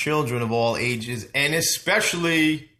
[0.00, 2.70] children of all ages, and especially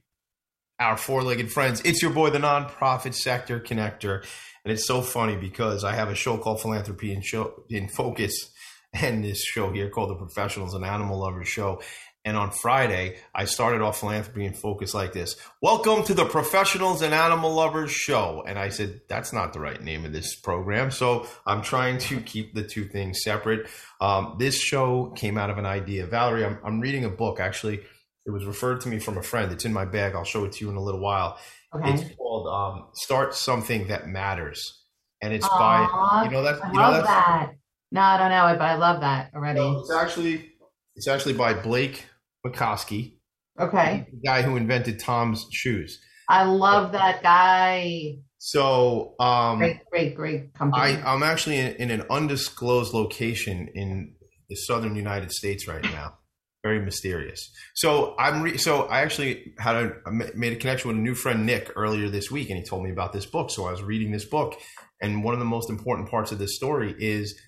[0.78, 1.82] our four legged friends.
[1.84, 4.24] It's your boy, the nonprofit sector connector.
[4.64, 8.50] And it's so funny because I have a show called Philanthropy in, show, in Focus
[8.92, 11.82] and this show here called the Professionals and Animal Lovers Show.
[12.24, 17.00] And on Friday, I started off philanthropy and focus like this Welcome to the Professionals
[17.00, 18.44] and Animal Lovers Show.
[18.46, 20.90] And I said, That's not the right name of this program.
[20.90, 23.68] So I'm trying to keep the two things separate.
[24.02, 26.06] Um, this show came out of an idea.
[26.06, 27.40] Valerie, I'm, I'm, reading a book.
[27.40, 27.80] Actually,
[28.26, 29.50] it was referred to me from a friend.
[29.50, 30.14] It's in my bag.
[30.14, 31.38] I'll show it to you in a little while.
[31.74, 31.90] Okay.
[31.90, 34.84] It's called um, Start Something That Matters.
[35.22, 37.52] And it's Aww, by, you know, that, you know that.
[37.92, 39.60] No, I don't know it, but I love that already.
[39.60, 40.48] it's actually.
[40.96, 42.04] It's actually by Blake
[42.46, 43.16] Mycoskie.
[43.58, 44.06] Okay.
[44.10, 46.00] The guy who invented Tom's shoes.
[46.28, 48.18] I love that guy.
[48.38, 50.82] So, um, great, great, great company.
[50.82, 54.14] I, I'm actually in, in an undisclosed location in
[54.48, 56.18] the southern United States right now.
[56.62, 57.50] Very mysterious.
[57.74, 61.46] So I'm re- so I actually had a made a connection with a new friend
[61.46, 63.50] Nick earlier this week, and he told me about this book.
[63.50, 64.54] So I was reading this book,
[65.00, 67.38] and one of the most important parts of this story is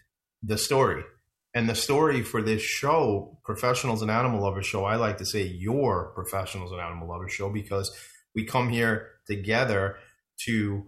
[0.43, 1.05] the story.
[1.55, 5.43] And the story for this show, Professionals and Animal Lovers Show, I like to say
[5.43, 7.95] your Professionals and Animal Lovers Show because
[8.35, 9.97] we come here together
[10.47, 10.87] to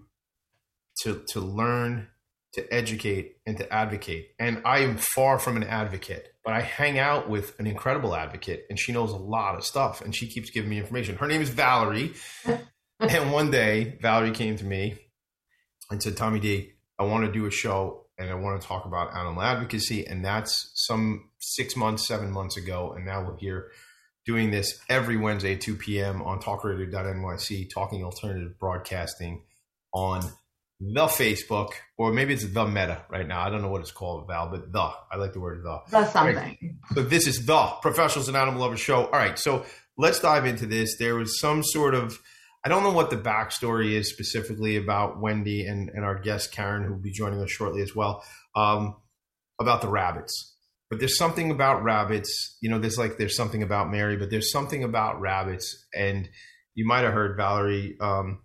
[1.03, 2.09] to to learn,
[2.55, 4.31] to educate, and to advocate.
[4.39, 8.65] And I am far from an advocate, but I hang out with an incredible advocate,
[8.71, 11.17] and she knows a lot of stuff, and she keeps giving me information.
[11.17, 12.15] Her name is Valerie.
[13.01, 14.99] and one day, Valerie came to me
[15.91, 18.85] and said, Tommy D, I want to do a show and I want to talk
[18.85, 20.07] about animal advocacy.
[20.07, 22.93] And that's some six months, seven months ago.
[22.95, 23.71] And now we're here
[24.27, 26.23] doing this every Wednesday at 2 p.m.
[26.23, 29.43] on talkradio.nyc, talking alternative broadcasting
[29.93, 30.23] on
[30.81, 33.43] the Facebook, or maybe it's the meta right now.
[33.43, 34.91] I don't know what it's called, Val, but the.
[35.11, 35.81] I like the word the.
[35.91, 36.37] The something.
[36.37, 36.59] Right.
[36.95, 39.05] So this is the Professionals and Animal Lovers show.
[39.05, 39.39] All right.
[39.39, 39.65] So
[39.97, 40.97] let's dive into this.
[40.99, 42.21] There was some sort of
[42.65, 46.83] I don't know what the backstory is specifically about Wendy and, and our guest Karen,
[46.83, 48.25] who will be joining us shortly as well,
[48.57, 48.97] um,
[49.61, 50.57] about the rabbits.
[50.89, 54.51] But there's something about rabbits, you know, there's like there's something about Mary, but there's
[54.51, 55.87] something about rabbits.
[55.95, 56.29] And
[56.75, 58.43] you might have heard Valerie, um,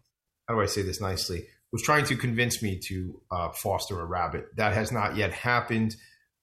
[0.47, 4.05] how do I say this nicely, was trying to convince me to uh, foster a
[4.05, 4.45] rabbit.
[4.57, 5.95] That has not yet happened.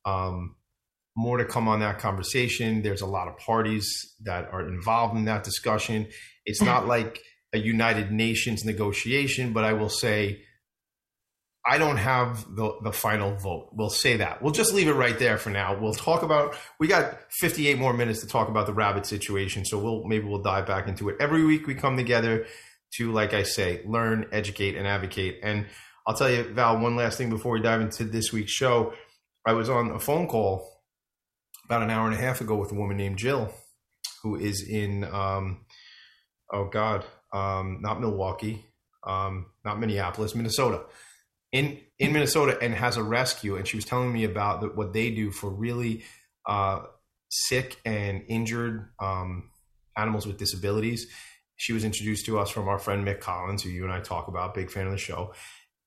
[0.05, 0.57] Um,
[1.17, 2.83] more to come on that conversation.
[2.83, 6.07] There's a lot of parties that are involved in that discussion.
[6.45, 7.21] It's not like
[7.56, 10.43] a United Nations negotiation, but I will say
[11.69, 13.71] I don't have the, the final vote.
[13.72, 14.41] We'll say that.
[14.41, 15.77] We'll just leave it right there for now.
[15.78, 19.78] We'll talk about we got 58 more minutes to talk about the rabbit situation, so
[19.78, 21.16] we'll maybe we'll dive back into it.
[21.19, 22.47] Every week we come together
[22.95, 25.41] to like I say, learn, educate and advocate.
[25.43, 25.66] And
[26.06, 28.93] I'll tell you Val one last thing before we dive into this week's show.
[29.45, 30.83] I was on a phone call
[31.65, 33.53] about an hour and a half ago with a woman named Jill
[34.22, 35.65] who is in um,
[36.53, 38.65] oh god, um, not Milwaukee,
[39.07, 40.83] um, not Minneapolis, Minnesota.
[41.53, 43.57] In in Minnesota, and has a rescue.
[43.57, 46.03] And she was telling me about the, what they do for really
[46.47, 46.83] uh,
[47.31, 49.51] sick and injured um,
[49.97, 51.07] animals with disabilities.
[51.57, 54.29] She was introduced to us from our friend Mick Collins, who you and I talk
[54.29, 55.33] about, big fan of the show.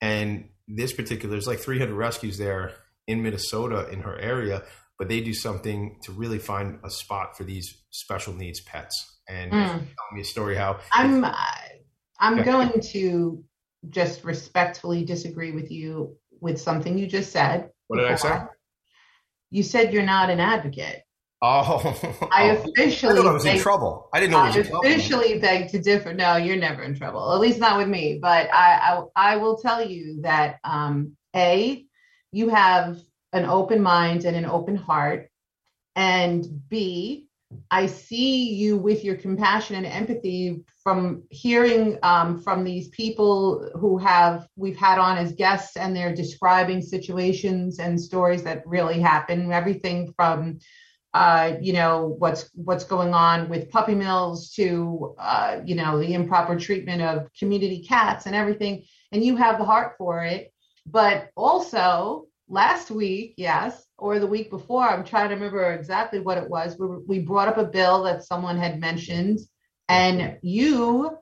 [0.00, 2.72] And this particular, there's like 300 rescues there
[3.06, 4.64] in Minnesota in her area,
[4.98, 9.52] but they do something to really find a spot for these special needs pets and
[9.52, 9.68] mm.
[9.68, 11.24] tell me a story how I'm
[12.18, 13.44] I'm going to
[13.88, 17.70] just respectfully disagree with you with something you just said.
[17.86, 18.32] What did before.
[18.32, 18.44] I say?
[19.50, 21.02] You said you're not an advocate.
[21.42, 22.44] Oh, I
[22.76, 23.18] officially.
[23.18, 24.10] I, I was in trouble.
[24.12, 24.40] I didn't know.
[24.40, 26.12] I officially beg to differ.
[26.12, 27.32] No, you're never in trouble.
[27.32, 28.18] At least not with me.
[28.20, 31.84] But I, I, I will tell you that um, a,
[32.32, 32.98] you have
[33.32, 35.30] an open mind and an open heart,
[35.96, 37.29] and b,
[37.70, 43.98] I see you with your compassion and empathy from hearing um, from these people who
[43.98, 49.52] have we've had on as guests, and they're describing situations and stories that really happen.
[49.52, 50.60] Everything from
[51.12, 56.14] uh, you know what's what's going on with puppy mills to uh, you know the
[56.14, 58.84] improper treatment of community cats and everything.
[59.10, 60.52] And you have the heart for it,
[60.86, 66.36] but also last week, yes, or the week before, I'm trying to remember exactly what
[66.36, 66.76] it was.
[66.78, 69.38] We, we brought up a bill that someone had mentioned,
[69.88, 71.16] and you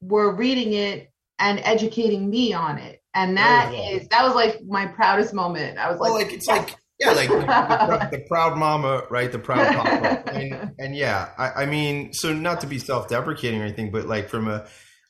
[0.00, 3.02] were reading it and educating me on it.
[3.14, 5.78] And that oh, is that was like my proudest moment.
[5.78, 9.32] I was well, like, like it's like yeah, like the, the, proud mama, right?
[9.32, 13.64] The proud papa, and, and yeah, I, I, mean, so not to be self-deprecating or
[13.64, 14.66] anything, but like from a,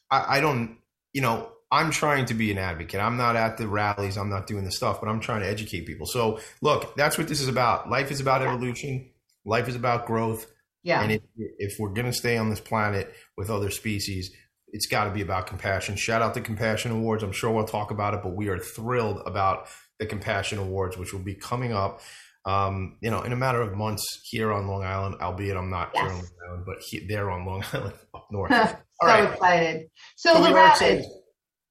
[0.08, 0.78] I, I don't,
[1.12, 3.00] you know, I'm trying to be an advocate.
[3.00, 4.17] I'm not at the rallies.
[4.17, 6.06] I'm not doing the stuff, but I'm trying to educate people.
[6.06, 7.88] So look, that's what this is about.
[7.88, 9.11] Life is about evolution.
[9.44, 10.46] Life is about growth.
[10.82, 11.02] Yeah.
[11.02, 14.32] And if, if we're going to stay on this planet with other species,
[14.72, 15.96] it's got to be about compassion.
[15.96, 17.22] Shout out the Compassion Awards.
[17.22, 19.69] I'm sure we'll talk about it, but we are thrilled about
[19.99, 22.00] the Compassion Awards, which will be coming up,
[22.46, 25.90] um, you know, in a matter of months here on Long Island, albeit I'm not
[25.94, 26.02] yes.
[26.02, 28.50] here on Long Island, but he, there on Long Island up north.
[29.02, 29.32] so right.
[29.32, 29.87] excited.
[30.17, 31.05] So, so the rabbit,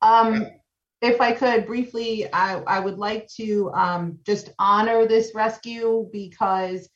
[0.02, 0.46] um,
[1.02, 6.90] if I could briefly, I, I would like to um, just honor this rescue because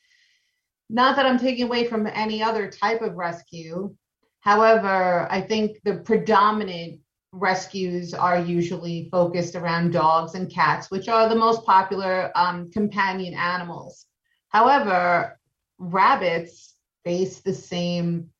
[0.90, 3.94] not that I'm taking away from any other type of rescue.
[4.40, 7.00] However, I think the predominant
[7.32, 13.34] rescues are usually focused around dogs and cats, which are the most popular um, companion
[13.34, 14.06] animals.
[14.50, 15.38] However,
[15.78, 16.74] rabbits
[17.04, 18.30] face the same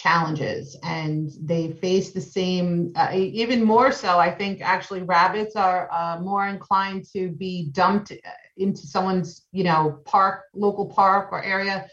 [0.00, 4.18] challenges and they face the same, uh, even more so.
[4.18, 8.12] I think actually rabbits are uh, more inclined to be dumped
[8.56, 11.86] into someone's, you know, park, local park or area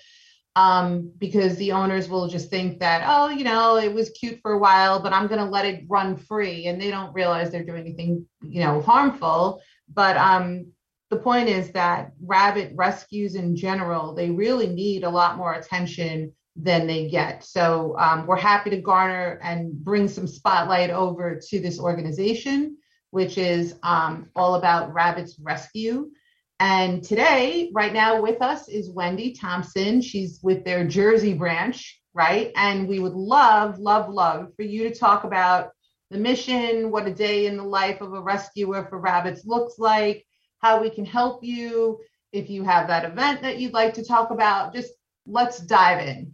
[0.55, 4.53] um, because the owners will just think that, oh, you know, it was cute for
[4.53, 6.67] a while, but I'm going to let it run free.
[6.67, 9.61] And they don't realize they're doing anything, you know, harmful.
[9.93, 10.71] But um,
[11.09, 16.33] the point is that rabbit rescues in general, they really need a lot more attention
[16.59, 17.43] than they get.
[17.43, 22.77] So um, we're happy to garner and bring some spotlight over to this organization,
[23.11, 26.09] which is um, all about Rabbits Rescue.
[26.59, 30.01] And today, right now with us is Wendy Thompson.
[30.01, 32.51] She's with their Jersey branch, right?
[32.55, 35.69] And we would love, love, love for you to talk about
[36.09, 40.25] the mission, what a day in the life of a rescuer for rabbits looks like,
[40.59, 41.99] how we can help you.
[42.31, 44.93] If you have that event that you'd like to talk about, just
[45.25, 46.33] let's dive in.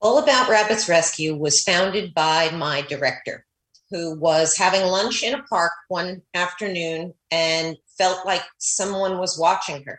[0.00, 3.44] All About Rabbits Rescue was founded by my director,
[3.90, 9.82] who was having lunch in a park one afternoon and felt like someone was watching
[9.84, 9.98] her.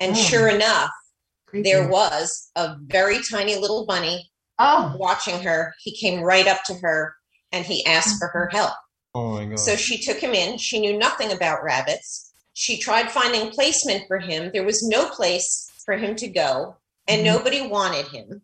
[0.00, 0.90] And oh, sure enough,
[1.46, 1.70] creepy.
[1.70, 4.96] there was a very tiny little bunny oh.
[4.98, 5.74] watching her.
[5.82, 7.14] He came right up to her
[7.52, 8.74] and he asked for her help.
[9.14, 9.58] Oh my God.
[9.58, 10.56] So she took him in.
[10.56, 12.32] She knew nothing about rabbits.
[12.54, 14.50] She tried finding placement for him.
[14.52, 16.76] There was no place for him to go,
[17.08, 17.36] and mm-hmm.
[17.36, 18.42] nobody wanted him.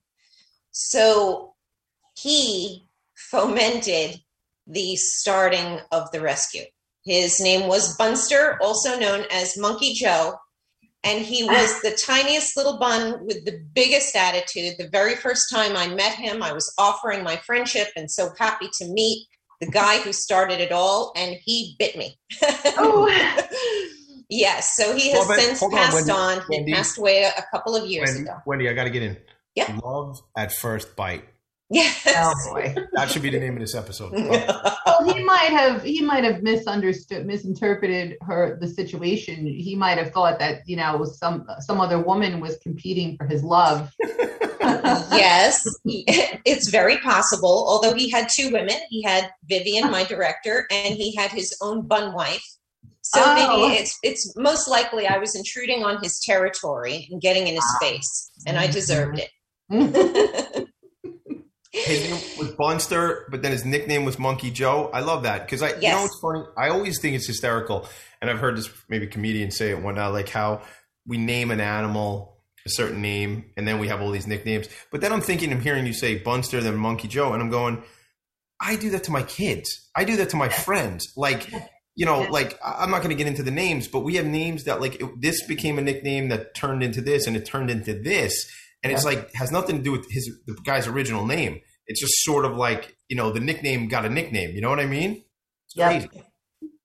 [0.79, 1.55] So
[2.19, 2.87] he
[3.17, 4.21] fomented
[4.67, 6.65] the starting of the rescue.
[7.03, 10.35] His name was Bunster, also known as Monkey Joe.
[11.03, 11.53] And he ah.
[11.53, 14.75] was the tiniest little bun with the biggest attitude.
[14.77, 18.69] The very first time I met him, I was offering my friendship and so happy
[18.75, 19.27] to meet
[19.63, 22.19] the guy who started it all, and he bit me.
[22.77, 23.09] oh.
[24.29, 26.37] yes, so he has well, since passed on.
[26.37, 26.47] Wendy, on.
[26.51, 28.39] He Wendy, passed away a, couple of years Wendy, ago.
[28.45, 29.17] Wendy, I got to get in.
[29.57, 29.79] Yeah.
[29.83, 31.25] Love at first bite.
[31.69, 32.07] Yes.
[32.07, 32.75] Oh boy.
[32.93, 34.13] That should be the name of this episode.
[34.87, 39.47] well, he might have he might have misunderstood misinterpreted her the situation.
[39.47, 43.43] He might have thought that, you know, some some other woman was competing for his
[43.43, 43.93] love.
[44.61, 47.65] yes, it's very possible.
[47.67, 51.87] Although he had two women, he had Vivian, my director, and he had his own
[51.87, 52.45] bun wife.
[53.03, 53.35] So oh.
[53.35, 57.75] maybe it's it's most likely I was intruding on his territory and getting in his
[57.75, 57.79] ah.
[57.81, 59.31] face, and I deserved it.
[59.71, 60.71] His
[61.73, 64.91] name was Bunster, but then his nickname was Monkey Joe.
[64.93, 65.83] I love that because I, yes.
[65.83, 66.45] you know, what's funny.
[66.57, 67.89] I always think it's hysterical,
[68.21, 70.63] and I've heard this maybe comedians say it one night, like how
[71.07, 74.69] we name an animal a certain name, and then we have all these nicknames.
[74.91, 77.83] But then I'm thinking, I'm hearing you say Bunster, then Monkey Joe, and I'm going,
[78.61, 79.89] I do that to my kids.
[79.95, 81.13] I do that to my friends.
[81.17, 81.49] Like,
[81.95, 84.65] you know, like I'm not going to get into the names, but we have names
[84.65, 87.95] that like it, this became a nickname that turned into this, and it turned into
[87.95, 88.51] this
[88.87, 88.97] and yeah.
[88.97, 91.61] it's like has nothing to do with his the guy's original name.
[91.89, 94.55] It's just sort of like you know the nickname got a nickname.
[94.55, 95.25] You know what I mean?
[95.67, 95.91] It's yep.
[95.91, 96.23] crazy.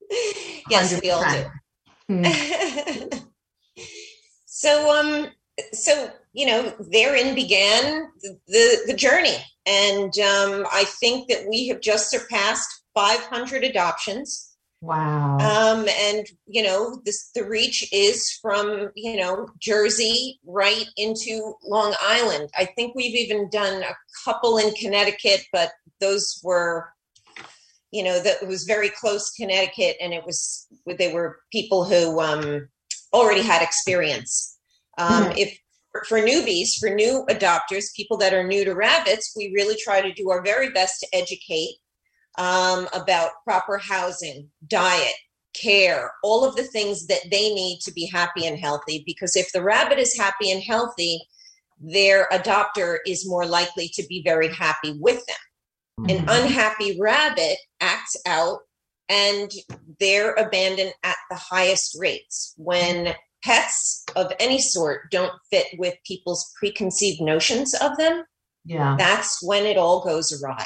[0.70, 1.02] yes, 100%.
[1.04, 1.46] we all do.
[2.10, 3.20] Hmm.
[4.46, 5.28] so um,
[5.74, 11.68] so you know, therein began the the, the journey, and um, I think that we
[11.68, 14.51] have just surpassed 500 adoptions.
[14.82, 15.38] Wow.
[15.38, 21.94] Um, and you know, this the reach is from you know Jersey right into Long
[22.02, 22.50] Island.
[22.58, 23.96] I think we've even done a
[24.26, 26.90] couple in Connecticut, but those were,
[27.92, 32.68] you know, that was very close Connecticut, and it was they were people who um,
[33.14, 34.58] already had experience.
[34.98, 35.38] Um, mm-hmm.
[35.38, 35.60] If
[36.08, 40.14] for newbies, for new adopters, people that are new to rabbits, we really try to
[40.14, 41.76] do our very best to educate
[42.38, 45.16] um, about proper housing, diet,
[45.54, 49.04] care, all of the things that they need to be happy and healthy.
[49.06, 51.22] Because if the rabbit is happy and healthy,
[51.80, 56.08] their adopter is more likely to be very happy with them.
[56.10, 56.44] An Mhm.
[56.44, 58.60] unhappy rabbit acts out
[59.10, 59.52] and
[60.00, 62.54] they're abandoned at the highest rates.
[62.58, 68.24] When pets of any sort don't fit with people's preconceived notions of them,
[68.64, 68.96] yeah.
[68.98, 70.66] that's when it all goes awry.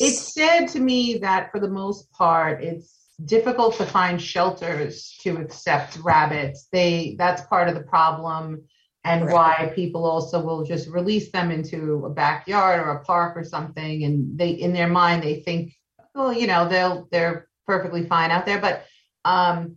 [0.00, 5.36] It's said to me that for the most part, it's difficult to find shelters to
[5.36, 6.68] accept rabbits.
[6.72, 8.64] They that's part of the problem
[9.04, 9.34] and Correct.
[9.34, 14.04] why people also will just release them into a backyard or a park or something
[14.04, 15.74] and they in their mind they think
[16.14, 18.84] well you know they'll they're perfectly fine out there but
[19.24, 19.76] um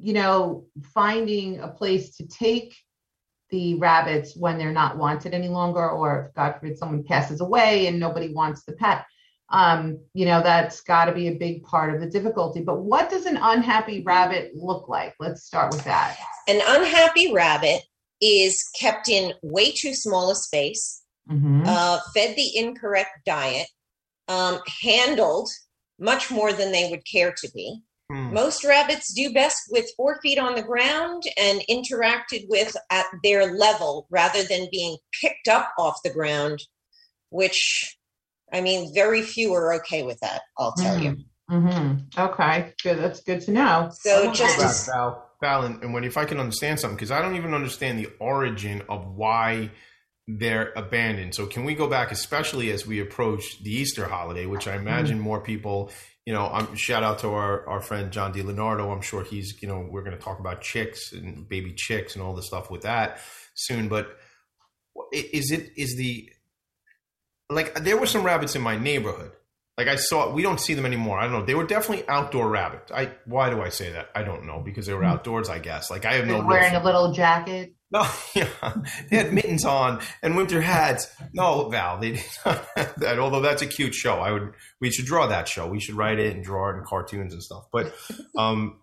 [0.00, 2.76] you know finding a place to take
[3.50, 7.88] the rabbits when they're not wanted any longer or if god forbid someone passes away
[7.88, 9.04] and nobody wants the pet
[9.50, 12.60] um, you know, that's got to be a big part of the difficulty.
[12.62, 15.14] But what does an unhappy rabbit look like?
[15.20, 16.16] Let's start with that.
[16.48, 17.82] An unhappy rabbit
[18.20, 21.66] is kept in way too small a space, Mhm.
[21.66, 23.68] uh, fed the incorrect diet,
[24.28, 25.50] um, handled
[25.98, 27.80] much more than they would care to be.
[28.10, 28.34] Hmm.
[28.34, 33.54] Most rabbits do best with four feet on the ground and interacted with at their
[33.54, 36.60] level rather than being picked up off the ground,
[37.30, 37.96] which,
[38.54, 41.16] I mean, very few are okay with that, I'll tell you.
[41.48, 42.98] hmm Okay, good.
[42.98, 43.90] That's good to know.
[43.92, 47.10] So just go to Val, Val, and, and when if I can understand something, because
[47.10, 49.70] I don't even understand the origin of why
[50.26, 51.34] they're abandoned.
[51.34, 55.20] So can we go back, especially as we approach the Easter holiday, which I imagine
[55.20, 55.90] more people,
[56.24, 58.90] you know, um, shout out to our, our friend John DiLeonardo.
[58.90, 62.22] I'm sure he's, you know, we're going to talk about chicks and baby chicks and
[62.24, 63.20] all the stuff with that
[63.54, 63.88] soon.
[63.88, 64.16] But
[65.12, 66.30] is it is the
[67.50, 69.32] like there were some rabbits in my neighborhood.
[69.76, 71.18] Like I saw, we don't see them anymore.
[71.18, 71.44] I don't know.
[71.44, 72.92] They were definitely outdoor rabbits.
[72.92, 74.08] I why do I say that?
[74.14, 75.48] I don't know because they were outdoors.
[75.48, 75.90] I guess.
[75.90, 77.74] Like I have no wearing a little jacket.
[77.94, 78.48] no, yeah,
[79.08, 81.14] they had mittens on and winter hats.
[81.32, 83.18] No, Val, they did not have that.
[83.20, 84.52] Although that's a cute show, I would.
[84.80, 85.68] We should draw that show.
[85.68, 87.66] We should write it and draw it in cartoons and stuff.
[87.72, 87.94] But
[88.38, 88.80] um,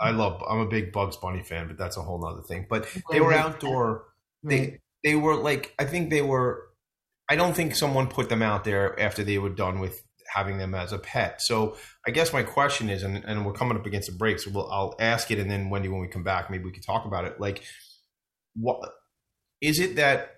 [0.00, 0.42] I love.
[0.48, 2.66] I'm a big Bugs Bunny fan, but that's a whole other thing.
[2.70, 4.04] But they were outdoor.
[4.42, 5.74] They they were like.
[5.78, 6.67] I think they were.
[7.28, 10.02] I don't think someone put them out there after they were done with
[10.34, 11.40] having them as a pet.
[11.40, 14.50] So I guess my question is, and, and we're coming up against a break, so
[14.50, 17.04] we'll, I'll ask it, and then Wendy, when we come back, maybe we can talk
[17.04, 17.40] about it.
[17.40, 17.62] Like,
[18.54, 18.78] what
[19.60, 20.34] is it that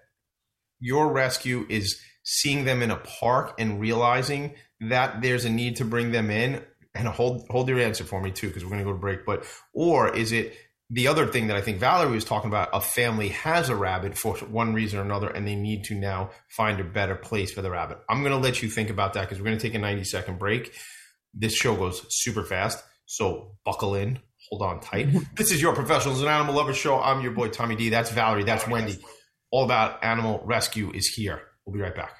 [0.81, 4.55] your rescue is seeing them in a park and realizing
[4.89, 6.65] that there's a need to bring them in?
[6.93, 9.25] And hold hold your answer for me too, because we're going to go to break.
[9.25, 10.57] But or is it
[10.91, 12.71] the other thing that I think Valerie was talking about?
[12.73, 16.31] A family has a rabbit for one reason or another, and they need to now
[16.49, 17.99] find a better place for the rabbit.
[18.09, 20.03] I'm going to let you think about that because we're going to take a 90
[20.05, 20.73] second break.
[21.33, 24.19] This show goes super fast, so buckle in,
[24.51, 25.09] hold on tight.
[25.09, 25.35] Mm-hmm.
[25.37, 27.01] this is your professionals and animal lovers show.
[27.01, 27.91] I'm your boy Tommy D.
[27.91, 28.45] That's Valerie.
[28.45, 28.99] That's Wendy.
[29.53, 31.41] All about animal rescue is here.
[31.65, 32.20] We'll be right back.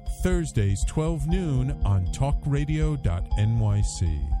[0.21, 4.40] Thursdays 12 noon on talkradio.nyc.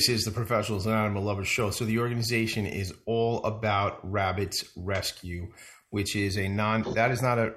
[0.00, 1.70] This is the Professionals and Animal Lovers Show.
[1.70, 5.52] So the organization is all about rabbits rescue,
[5.90, 6.94] which is a non.
[6.94, 7.52] That is not a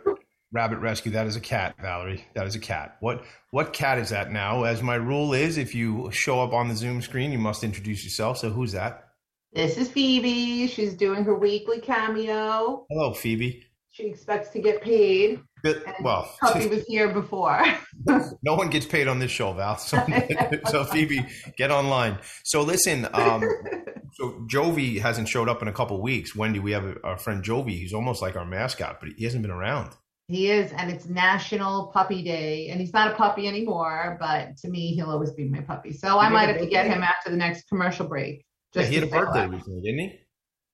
[0.51, 1.13] rabbit rescue.
[1.13, 2.25] That is a cat, Valerie.
[2.35, 2.97] That is a cat.
[2.99, 4.63] What what cat is that now?
[4.63, 8.03] As my rule is, if you show up on the Zoom screen, you must introduce
[8.03, 8.39] yourself.
[8.39, 9.05] So who's that?
[9.53, 10.67] This is Phoebe.
[10.67, 12.85] She's doing her weekly cameo.
[12.89, 13.63] Hello, Phoebe.
[13.91, 15.39] She expects to get paid.
[15.63, 17.63] And Well, Puppy was here before.
[18.43, 19.77] no one gets paid on this show, Val.
[19.77, 20.03] So,
[20.69, 21.25] so Phoebe,
[21.57, 22.17] get online.
[22.43, 23.43] So listen, um,
[24.13, 26.35] so Jovi hasn't showed up in a couple weeks.
[26.35, 27.71] Wendy, we have a, our friend Jovi.
[27.71, 29.91] He's almost like our mascot, but he hasn't been around.
[30.27, 34.69] he is, and it's National Puppy Day, and he's not a puppy anymore, but to
[34.69, 35.93] me, he'll always be my puppy.
[35.93, 38.45] So I might have to get him after the next commercial break.
[38.73, 40.19] Yeah, just he had a birthday recently, didn't he?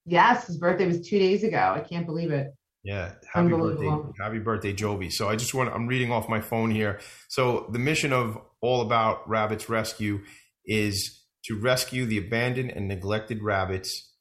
[0.06, 1.74] Yes, his birthday was two days ago.
[1.76, 2.48] I can't believe it.
[2.90, 3.88] Yeah, happy birthday,
[4.20, 5.12] happy birthday, Jovi.
[5.12, 7.00] So I just want I'm reading off my phone here.
[7.28, 10.22] So the mission of All About Rabbits Rescue
[10.66, 14.12] is to rescue the abandoned and neglected rabbits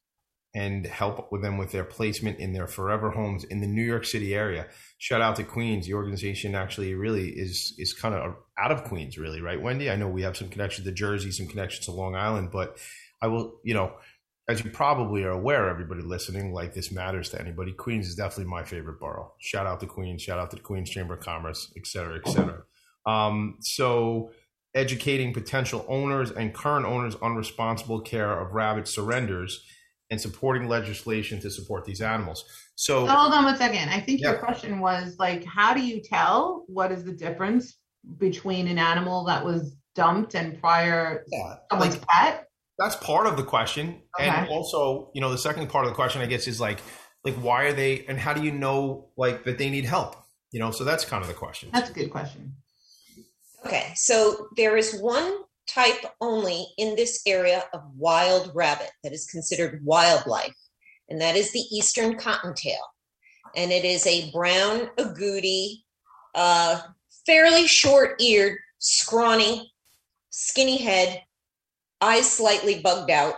[0.54, 4.04] and help with them with their placement in their forever homes in the New York
[4.04, 4.66] City area.
[4.98, 5.87] Shout out to Queens.
[5.87, 9.90] The organization actually really is is kind of out of Queens, really, right, Wendy?
[9.90, 12.76] I know we have some connections to Jersey, some connections to Long Island, but
[13.22, 13.92] I will, you know,
[14.49, 17.73] as you probably are aware, everybody listening, like this matters to anybody.
[17.73, 19.35] Queens is definitely my favorite borough.
[19.38, 22.31] Shout out to Queens, shout out to the Queens Chamber of Commerce, et cetera, et
[22.31, 22.62] cetera.
[23.07, 24.33] Um, so,
[24.75, 29.65] educating potential owners and current owners on responsible care of rabbit surrenders
[30.11, 32.45] and supporting legislation to support these animals.
[32.75, 33.91] So, hold on one second.
[33.91, 37.76] I think your question was like, how do you tell what is the difference
[38.17, 42.48] between an animal that was dumped and prior yeah, someone's like, pet?
[42.78, 46.23] That's part of the question and also you know the second part of the question
[46.23, 46.78] i guess is like
[47.25, 50.17] like why are they and how do you know like that they need help
[50.52, 52.54] you know so that's kind of the question That's a good question.
[53.67, 59.26] Okay, so there is one type only in this area of wild rabbit that is
[59.26, 60.54] considered wildlife,
[61.08, 62.78] and that is the eastern cottontail.
[63.56, 65.78] And it is a brown agouti,
[66.34, 66.80] uh,
[67.26, 69.73] fairly short eared, scrawny,
[70.30, 71.23] skinny head,
[72.00, 73.34] eyes slightly bugged out.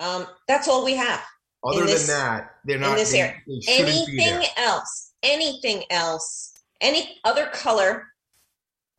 [0.00, 1.22] Um, that's all we have.
[1.64, 3.40] other this- than that they're not in this they, area.
[3.46, 8.06] they shouldn't be there anything else anything else any other color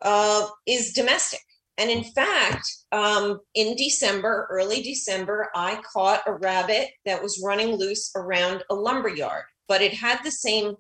[0.02, 1.42] uh, is domestic
[1.78, 7.76] and in fact um, in december early december i caught a rabbit that was running
[7.76, 10.76] loose around a lumber yard but it had the same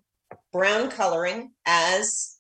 [0.51, 2.34] brown coloring as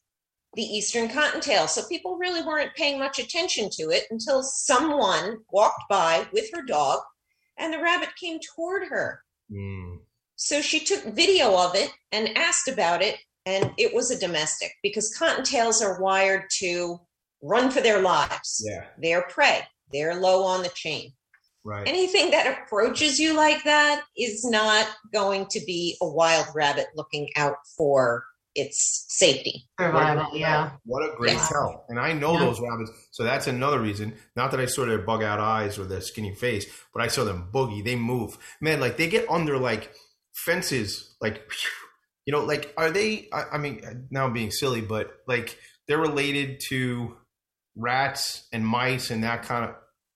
[0.55, 1.67] the eastern cottontail.
[1.67, 6.63] So people really weren't paying much attention to it until someone walked by with her
[6.63, 6.99] dog
[7.57, 9.21] and the rabbit came toward her.
[9.51, 9.99] Mm,
[10.35, 14.71] so she took video of it and asked about it, and it was a domestic
[14.83, 16.99] because cottontails are wired to
[17.41, 18.63] run for their lives.
[18.65, 18.85] yeah.
[19.01, 19.61] They're prey,
[19.93, 21.13] they're low on the chain.
[21.63, 21.87] right.
[21.87, 27.29] Anything that approaches you like that is not going to be a wild rabbit looking
[27.37, 29.67] out for its safety.
[29.79, 30.71] Survival, yeah.
[30.85, 31.49] what a great Yes.
[31.49, 32.39] tell and i know Yeah.
[32.45, 35.83] those rabbits so that's another reason not that i saw their bug out eyes or
[35.85, 39.57] their skinny face but i saw them boogie they move man like they get under
[39.57, 39.93] like
[40.33, 41.41] fences like
[42.25, 45.97] you know like are they i, I mean now I'm being silly but like they're
[45.99, 47.15] related to
[47.75, 49.75] rats and mice and that kind of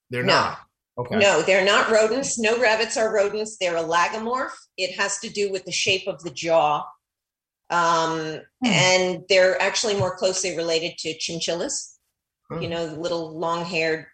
[0.10, 0.34] they're No.
[0.34, 0.60] not
[0.97, 2.39] okay No, they're not rodents.
[2.39, 3.58] No rabbits are rodents.
[3.60, 4.52] They're a lagomorph.
[4.78, 6.84] It has to do with the shape of the jaw.
[7.69, 8.67] Um, Hmm.
[8.67, 11.97] And they're actually more closely related to chinchillas.
[12.49, 12.62] Hmm.
[12.62, 14.05] You know, the little long haired,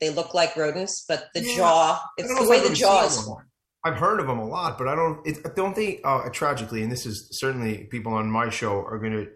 [0.00, 1.56] they look like rodents, but the Yeah.
[1.56, 3.46] jaw—it's the way the jaw is formed.
[3.84, 5.26] I've heard of them a lot, but I don't.
[5.26, 6.00] It, don't they?
[6.02, 9.28] Uh, tragically, and this is certainly people on my show are going to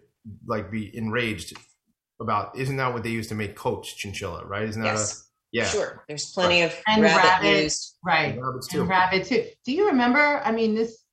[0.46, 1.52] like be enraged
[2.20, 2.56] about.
[2.56, 3.92] Isn't that what they used to make coats?
[3.92, 4.62] Chinchilla, right?
[4.68, 5.64] Isn't that Yes, a yeah?
[5.66, 6.04] sure.
[6.08, 7.62] There's plenty of And rabbit, rabbit.
[7.64, 7.96] used.
[8.04, 8.38] Right.
[8.40, 8.80] Rabbits too.
[8.80, 9.46] And rabbit too.
[9.64, 10.40] Do you remember?
[10.44, 11.04] I mean, this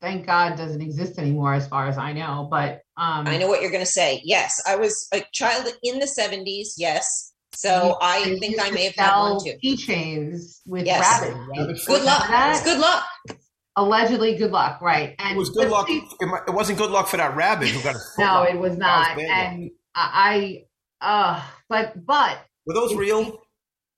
[0.00, 3.60] thank God doesn't exist anymore as far as I know, but um I know what
[3.62, 4.20] you're going to say.
[4.24, 6.74] Yes, I was a child in the 70s.
[6.76, 7.32] Yes.
[7.54, 9.54] So I think I may have had sell one too.
[9.64, 11.00] keychains with Yes.
[11.22, 11.36] rabbit.
[11.56, 11.86] Rabbit feet.
[11.86, 12.28] Good luck.
[12.28, 13.04] That- good luck.
[13.76, 15.14] Allegedly good luck, right.
[15.20, 15.86] And It was good luck.
[15.86, 19.16] See, it wasn't good luck for that rabbit who got a No, it was not.
[19.16, 20.64] bad and I
[21.00, 23.22] uh but but Were those real?
[23.24, 23.38] we-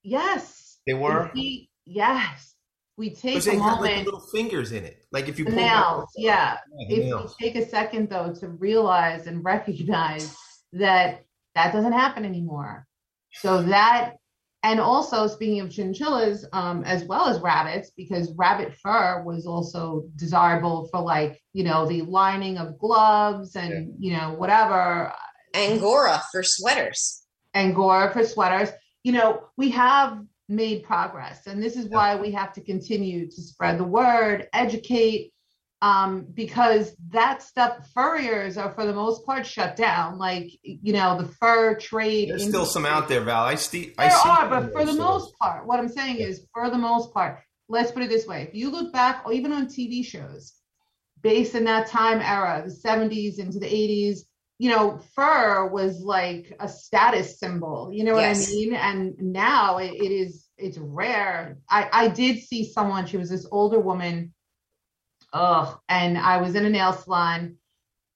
[0.02, 0.78] yes.
[0.86, 1.26] They were.
[1.28, 2.49] If we- yes.
[3.00, 5.06] We take a they had like moment little fingers in it.
[5.10, 6.58] Like if you the pull nails, yeah.
[6.78, 7.34] Yeah, if nails.
[7.40, 10.36] we take a second though to realize and recognize
[10.74, 12.86] that that doesn't happen anymore
[13.32, 14.16] so that
[14.62, 20.04] and also speaking of chinchillas um, as well as rabbits because rabbit fur was also
[20.16, 25.12] desirable for like you know the lining of gloves and you know whatever
[25.54, 27.24] Angora for sweaters.
[27.54, 28.70] angora for sweaters
[29.02, 31.46] you know we have made progress.
[31.46, 35.32] And this is why we have to continue to spread the word, educate,
[35.82, 40.18] um, because that stuff, furriers are for the most part shut down.
[40.18, 42.30] Like, you know, the fur trade.
[42.30, 43.44] There's still some out there, Val.
[43.44, 43.94] I see.
[43.96, 46.78] There I see are, but for the most part, what I'm saying is, for the
[46.78, 50.04] most part, let's put it this way: if you look back, or even on TV
[50.04, 50.54] shows,
[51.22, 54.20] based in that time era, the 70s into the 80s,
[54.60, 57.90] you know, fur was like a status symbol.
[57.90, 58.46] You know what Yes.
[58.46, 58.74] I mean?
[58.74, 61.56] And now it, it is it's rare.
[61.70, 63.06] I I did see someone.
[63.06, 64.34] She was this older woman.
[65.32, 67.56] Ugh, and I was in a nail salon.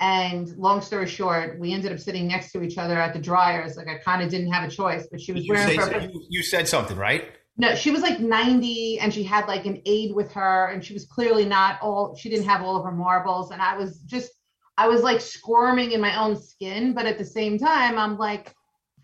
[0.01, 3.77] And long story short, we ended up sitting next to each other at the dryers.
[3.79, 6.27] Like I kind of didn't have a choice, but she was You, wearing say, you,
[6.29, 7.25] you said something, right?
[7.57, 10.93] No, she was like 90 and she had like an aide with her and she
[10.93, 14.33] was clearly not all she didn't have all of her marbles and I was just
[14.77, 18.55] I was like squirming in my own skin but at the same time I'm like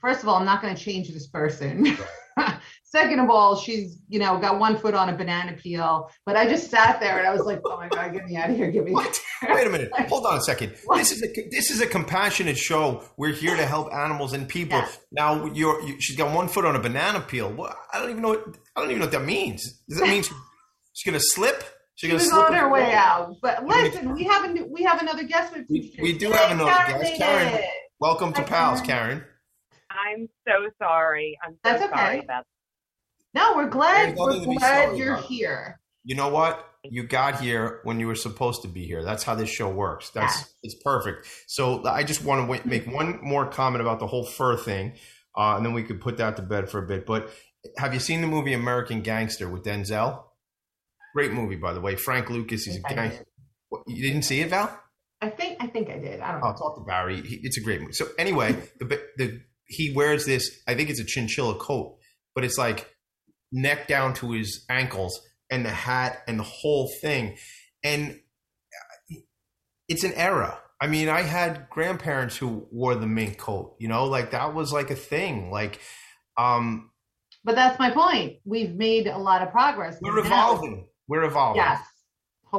[0.00, 1.96] first of all I'm not going to change this person.
[2.90, 6.48] Second of all, she's, you know, got one foot on a banana peel, but I
[6.48, 8.68] just sat there and I was like, "Oh my god, get me out of here,
[8.72, 9.16] get me." What?
[9.48, 9.92] Wait a minute.
[10.09, 10.74] Hold on a second.
[10.87, 10.98] What?
[10.98, 13.04] This is a this is a compassionate show.
[13.16, 14.78] We're here to help animals and people.
[14.78, 14.98] Yes.
[15.12, 17.52] Now you're you, she's got one foot on a banana peel.
[17.52, 17.76] What?
[17.92, 18.30] I don't even know.
[18.30, 19.62] What, I don't even know what that means.
[19.88, 21.62] Does that mean she's gonna slip?
[22.00, 23.36] She's She gonna was slip on her way out.
[23.42, 26.02] But listen, we have a new, we have another guest with We- you.
[26.02, 27.16] we do Yay, have another Karen guest.
[27.20, 27.48] Karen.
[27.54, 27.64] it.
[27.98, 29.18] Welcome to Hi, Pals, Karen.
[29.18, 29.24] Karen.
[29.90, 31.36] I'm so sorry.
[31.44, 31.94] I'm so That's okay.
[31.94, 32.44] sorry about
[33.34, 34.16] No, we're glad.
[34.16, 35.24] There's nothing to We're glad you're about.
[35.26, 35.80] here.
[36.04, 36.66] You know what?
[36.84, 39.04] You got here when you were supposed to be here.
[39.04, 40.08] That's how this show works.
[40.08, 40.44] That's Yeah.
[40.62, 41.26] it's perfect.
[41.48, 44.94] So I just want to wait, make one more comment about the whole fur thing,
[45.36, 47.04] uh, and then we could put that to bed for a bit.
[47.04, 47.28] But
[47.76, 50.24] have you seen the movie American Gangster with Denzel?
[51.14, 51.96] Great movie, by the way.
[51.96, 52.64] Frank Lucas.
[52.64, 53.20] He's a guy.
[53.68, 54.79] What, You didn't see it, Val?
[55.20, 56.20] I think I think I did.
[56.20, 56.46] I don't know.
[56.49, 57.20] I'll talk to Barry.
[57.20, 57.92] He, it's a great movie.
[57.92, 60.61] So anyway, the the he wears this.
[60.66, 61.99] I think it's a chinchilla coat,
[62.35, 62.94] but it's like
[63.53, 65.20] neck down to his ankles,
[65.51, 67.37] and the hat and the whole thing,
[67.85, 68.18] and
[69.88, 70.59] it's an era.
[70.81, 73.77] I mean, I had grandparents who wore the mink coat.
[73.79, 75.51] You know, like that was like a thing.
[75.51, 75.81] Like,
[76.38, 76.90] um,
[77.44, 78.38] But that's my point.
[78.46, 79.99] We've made a lot of progress.
[80.01, 80.87] we're evolving.
[81.11, 81.61] We're evolving.
[81.61, 81.81] Yes.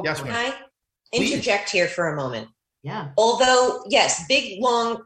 [0.04, 0.32] Yes, ma'am.
[0.32, 0.54] Can I
[1.16, 2.48] interject here for a moment?
[2.82, 3.08] Yeah.
[3.16, 5.02] Although, yes, big, long,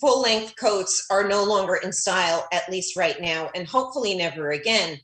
[0.00, 4.52] full length coats are no longer in style, at least right now, and hopefully never
[4.52, 4.98] again.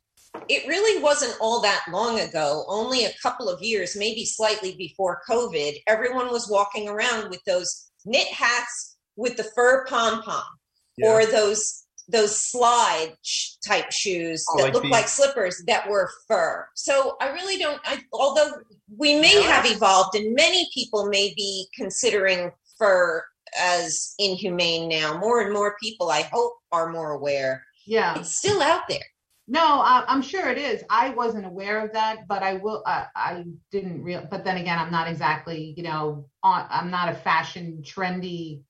[0.49, 5.21] It really wasn't all that long ago, only a couple of years, maybe slightly before
[5.29, 5.77] COVID.
[5.87, 10.43] Everyone was walking around with those knit hats with the fur pom pom
[10.97, 11.11] Yeah.
[11.11, 15.89] or those those slide sh- type shoes Oh, that like look the- like slippers that
[15.89, 16.67] were fur.
[16.75, 17.81] So I really don't.
[17.85, 18.53] I, although
[18.97, 19.43] we may Yeah.
[19.53, 23.25] have evolved, and many people may be considering fur
[23.59, 25.17] as inhumane now.
[25.19, 27.65] More and more people, I hope, are more aware.
[27.87, 28.19] Yeah.
[28.19, 28.99] It's still out there.
[29.47, 30.83] No, I, I'm sure it is.
[30.89, 32.83] I wasn't aware of that, but I will.
[32.87, 34.27] I, I didn't real.
[34.31, 35.75] But then again, I'm not exactly.
[35.77, 38.63] You know, on, I'm not a fashion trendy.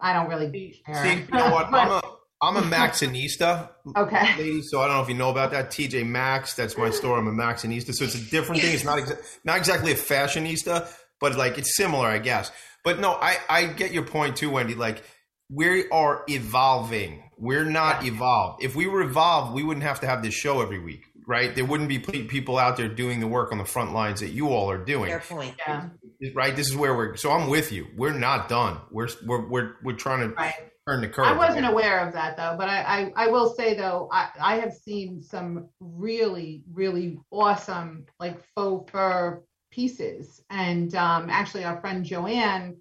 [0.00, 1.04] I don't really care.
[1.04, 1.66] See, you know what?
[1.72, 2.02] I'm a
[2.42, 4.36] I'm a Maxxinista, okay.
[4.36, 4.68] ladies.
[4.70, 5.70] So I don't know if you know about that.
[5.70, 7.18] TJ Maxx, that's my store.
[7.18, 7.94] I'm a Maxxinista.
[7.94, 8.74] So it's a different thing.
[8.74, 10.88] It's not exa- not exactly a fashionista,
[11.20, 12.50] but like it's similar, I guess.
[12.84, 14.74] But no, I I get your point too, Wendy.
[14.74, 15.02] Like
[15.50, 17.22] we are evolving.
[17.38, 18.62] We're not evolved.
[18.64, 21.54] If we were evolved, we wouldn't have to have this show every week, right?
[21.54, 24.48] There wouldn't be people out there doing the work on the front lines that you
[24.48, 25.54] all are doing Fair point.
[25.66, 25.88] Yeah.
[26.34, 26.56] right?
[26.56, 27.16] This is where we're.
[27.16, 27.86] So I'm with you.
[27.96, 28.78] We're not done.
[28.90, 30.54] We're we're we're, we're trying to Right.
[30.86, 31.26] Turn the curve.
[31.26, 34.56] I wasn't aware of that though, but I, I, I will say though, I, I
[34.56, 40.42] have seen some really, really awesome like faux fur pieces.
[40.50, 42.76] And um, actually our friend Joanne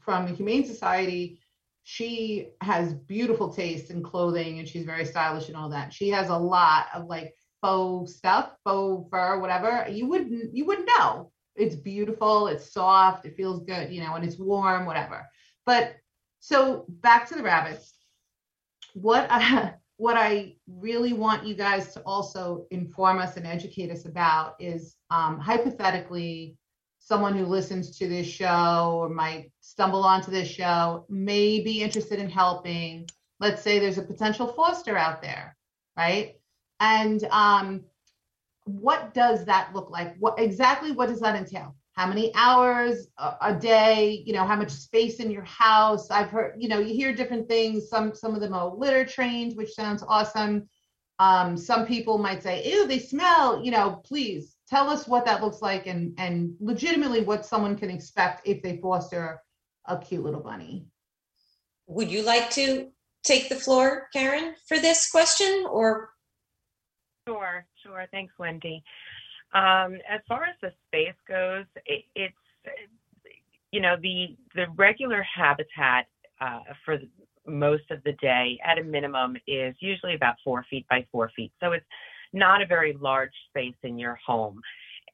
[0.00, 1.40] from the Humane Society,
[1.84, 5.92] she has beautiful taste in clothing and she's very stylish and all that.
[5.92, 9.86] She has a lot of like faux stuff, faux fur, whatever.
[9.90, 11.30] You wouldn't you wouldn't know.
[11.56, 15.24] It's beautiful, it's soft, it feels good, you know, and it's warm, whatever.
[15.66, 15.94] But
[16.44, 17.94] so back to the rabbits.
[18.92, 24.04] What I, what I really want you guys to also inform us and educate us
[24.04, 26.58] about is um, hypothetically,
[26.98, 32.18] someone who listens to this show or might stumble onto this show may be interested
[32.18, 33.08] in helping.
[33.40, 35.56] Let's say there's a potential foster out there,
[35.96, 36.34] right?
[36.78, 37.84] And um,
[38.64, 40.14] what does that look like?
[40.18, 41.74] What exactly what does that entail?
[41.94, 44.22] How many hours a, a day?
[44.26, 46.10] You know, how much space in your house?
[46.10, 47.88] I've heard, you know, you hear different things.
[47.88, 50.68] Some some of them are litter trained, which sounds awesome.
[51.20, 55.42] Um, some people might say, "Ew, they smell." You know, please tell us what that
[55.42, 59.40] looks like and and legitimately what someone can expect if they foster
[59.86, 60.86] a cute little bunny.
[61.86, 62.90] Would you like to
[63.22, 66.10] take the floor, Karen, for this question, or
[67.26, 68.06] Sure, sure.
[68.10, 68.82] Thanks, Wendy.
[69.54, 72.34] Um, as far as the space goes, it, it's
[73.70, 76.06] you know the the regular habitat
[76.40, 76.98] uh, for
[77.46, 81.52] most of the day, at a minimum, is usually about four feet by four feet.
[81.60, 81.84] So it's
[82.32, 84.60] not a very large space in your home.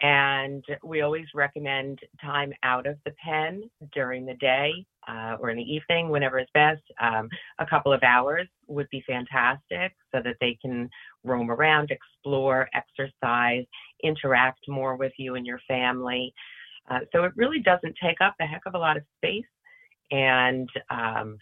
[0.02, 4.72] And we always recommend time out of the pen during the day
[5.06, 6.82] uh, or in the evening, whenever is best.
[7.00, 10.88] Um, a couple of hours would be fantastic so that they can
[11.22, 13.64] roam around, explore, exercise,
[14.02, 16.32] interact more with you and your family.
[16.90, 19.44] Uh, so it really doesn't take up a heck of a lot of space.
[20.10, 21.36] And um,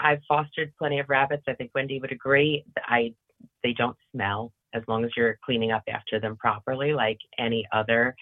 [0.00, 1.42] I, I've fostered plenty of rabbits.
[1.48, 2.64] I think Wendy would agree.
[2.86, 3.14] I
[3.62, 8.14] they don't smell as long as you're cleaning up after them properly, like any other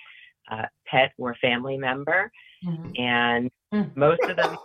[0.51, 2.31] uh, pet or family member.
[2.65, 2.99] Mhm.
[2.99, 3.95] And Mm.
[3.97, 4.57] most of them,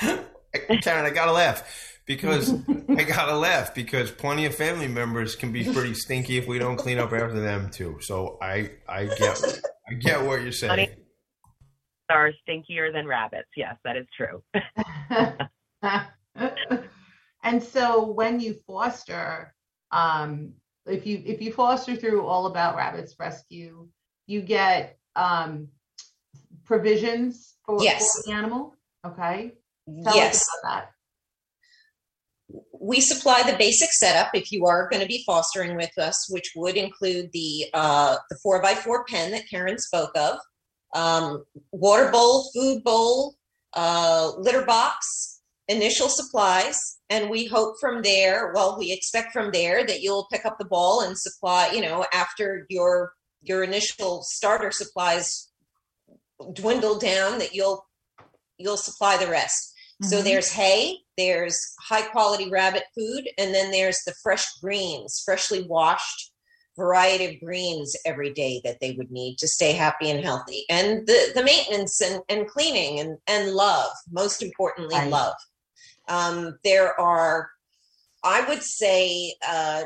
[0.82, 1.62] Karen, I gotta laugh
[2.06, 2.52] because
[2.90, 6.76] I gotta laugh because plenty of family members can be pretty stinky if we don't
[6.76, 7.98] clean up after them too.
[8.00, 9.40] So I I get
[9.88, 10.70] I get what you're saying.
[10.70, 10.88] Honey.
[12.10, 13.48] are stinkier than rabbits.
[13.56, 14.42] Yes, that is true.
[17.44, 19.54] and so when you foster,
[19.92, 20.52] um,
[20.88, 23.88] if you if you foster through All About Rabbits Rescue,
[24.26, 25.68] you get um,
[26.64, 28.02] provisions for, Yes.
[28.16, 28.74] for the animal.
[29.06, 29.52] Okay,
[30.04, 30.36] tell yes.
[30.36, 30.90] us about that.
[32.80, 36.52] we supply the basic setup if you are going to be fostering with us, which
[36.56, 40.38] would include the uh, the four by four pen that Karen spoke of,
[40.94, 43.34] um, water bowl, food bowl,
[43.74, 48.52] uh, litter box, initial supplies, and we hope from there.
[48.54, 51.70] Well, we expect from there that you'll pick up the ball and supply.
[51.72, 55.50] You know, after your your initial starter supplies
[56.54, 57.86] dwindle down, that you'll
[58.58, 59.74] you'll supply the rest.
[60.02, 60.24] So Mhm.
[60.24, 66.32] there's hay, there's high quality rabbit food, and then there's the fresh greens, freshly washed
[66.76, 70.64] variety of greens every day that they would need to stay happy and healthy.
[70.70, 75.10] And the, the maintenance and, and cleaning and, and love, most importantly, Right.
[75.10, 75.34] love.
[76.08, 77.50] Um, there are,
[78.24, 79.84] I would say, uh,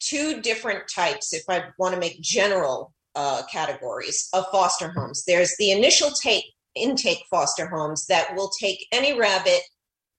[0.00, 5.24] two different types, if I want to make general uh, categories of foster homes.
[5.26, 6.44] There's the initial take
[6.74, 9.60] intake foster homes that will take any rabbit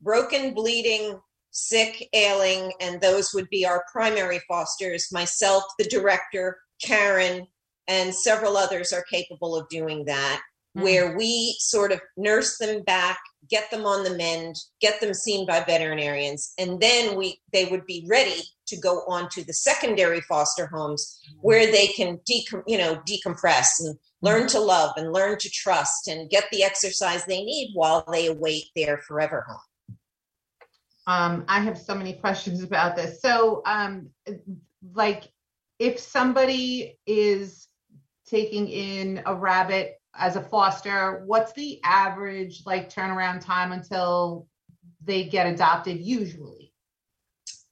[0.01, 1.19] broken, bleeding,
[1.51, 5.07] sick, ailing, and those would be our primary fosters.
[5.11, 7.47] Myself, the director, Karen,
[7.87, 10.41] and several others are capable of doing that.
[10.77, 10.83] Mhm.
[10.83, 15.45] Where we sort of nurse them back, get them on the mend, get them seen
[15.45, 20.21] by veterinarians, and then we they would be ready to go on to the secondary
[20.21, 25.37] foster homes where they can decom- you know decompress and learn to love and learn
[25.37, 29.97] to trust and get the exercise they need while they await their forever home.
[31.05, 33.21] Um, I have so many questions about this.
[33.21, 34.09] So, um,
[34.93, 35.25] like,
[35.79, 37.67] if somebody is
[38.25, 44.47] taking in a rabbit as a foster, what's the average like turnaround time until
[45.03, 46.71] they get adopted usually?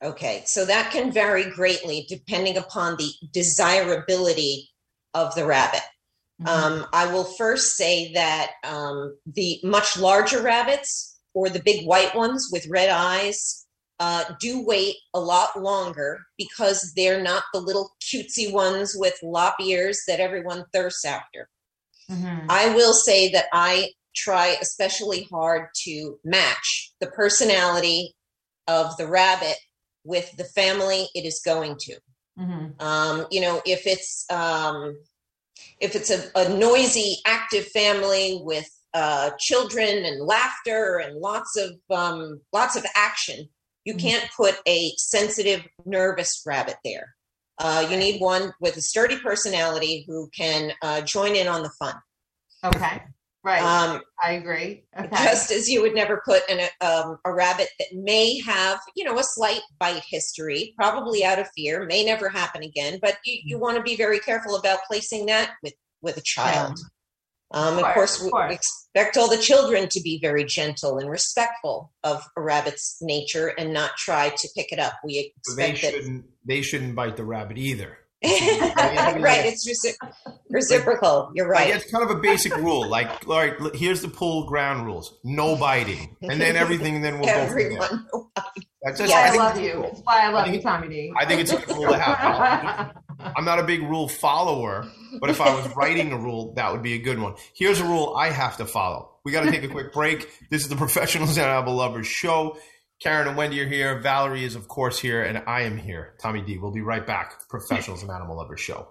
[0.04, 4.70] Okay, so that can vary greatly depending upon the desirability
[5.14, 5.82] of the rabbit.
[6.46, 12.16] Um, I will first say that um, the much larger rabbits or the big white
[12.16, 13.68] ones with red eyes
[14.00, 19.56] uh, do wait a lot longer because they're not the little cutesy ones with lop
[19.62, 21.48] ears that everyone thirsts after.
[22.10, 22.46] Mhm.
[22.50, 28.16] I will say that I try especially hard to match the personality
[28.68, 29.58] of the rabbit
[30.04, 32.00] with the family it is going to.
[32.38, 32.82] Mhm.
[32.82, 34.98] Um, you know, if it's um,
[35.80, 41.72] if it's a, a noisy, active family with uh, children and laughter and lots of
[41.90, 43.48] um, lots of action,
[43.86, 44.00] you Mhm.
[44.00, 47.16] can't put a sensitive, nervous rabbit there.
[47.64, 51.72] Uh, you need one with a sturdy personality who can uh, join in on the
[51.78, 51.94] fun.
[52.64, 53.04] Okay,
[53.44, 53.62] right.
[53.62, 54.84] Um, I agree.
[55.00, 55.10] Okay.
[55.12, 59.18] just as you would never put an, um, a rabbit that may have, you know,
[59.20, 63.00] a slight bite history, probably out of fear, may never happen again.
[63.02, 66.80] But you, you want to be very careful about placing that with with a child.
[67.54, 71.10] Um, Of of course, course, we expect all the children to be very gentle and
[71.10, 74.94] respectful of a rabbit's nature and not try to pick it up.
[75.04, 75.78] We So they that.
[75.78, 77.98] shouldn't they shouldn't bite the rabbit either.
[78.24, 79.96] right, it's reci-
[80.50, 81.32] reciprocal.
[81.34, 81.76] You're Like, right.
[81.76, 82.88] it's kind of a basic rule.
[82.88, 86.96] Like, all right, here's the pool ground rules: no biting, and then everything.
[86.98, 87.72] And then we'll go from there.
[87.72, 88.08] Everyone.
[88.84, 89.74] That's That's just, Yeah, why I I love you.
[89.74, 89.84] cool.
[89.86, 91.14] It's why I love think you, Tommy D.
[91.20, 92.96] I think it's a good rule to have.
[93.36, 94.88] I'm not a big rule follower,
[95.20, 97.36] but if I was writing a rule, that would be a good one.
[97.56, 99.10] Here's a rule I have to follow.
[99.24, 100.30] We got to take a quick break.
[100.50, 102.58] This is the Professionals and Animal Lovers show.
[103.02, 104.00] Karen and Wendy are here.
[104.00, 106.14] Valerie is, of course, here, and I am here.
[106.22, 106.58] Tommy D.
[106.60, 107.48] We'll be right back.
[107.50, 108.90] Professionals and Animal Lovers Show.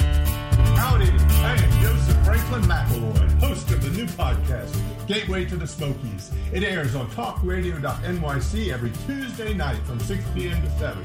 [0.00, 6.32] Howdy, I am Joseph Franklin McElroy, host of the new podcast, Gateway to the Smokies.
[6.52, 10.60] It airs on talkradio.nyc every Tuesday night from 6 p.m.
[10.60, 11.04] to 7.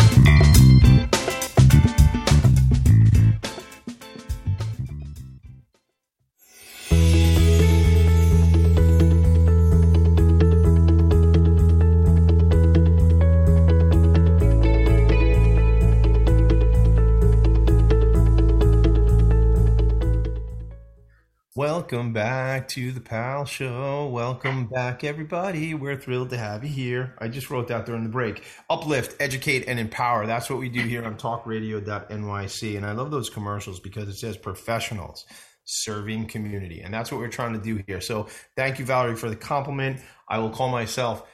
[21.57, 24.07] Welcome back to the Pal Show.
[24.07, 25.73] Welcome back, everybody.
[25.73, 27.13] We're thrilled to have you here.
[27.19, 28.45] I just wrote that during the break.
[28.69, 30.25] Uplift, educate, and empower.
[30.25, 32.77] That's what we do here on talkradio.nyc.
[32.77, 35.25] And I love those commercials because it says professionals
[35.65, 36.79] serving community.
[36.79, 37.99] And that's what we're trying to do here.
[37.99, 39.99] So thank you, Valerie, for the compliment.
[40.29, 41.27] I will call myself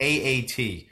[0.00, 0.86] AAT,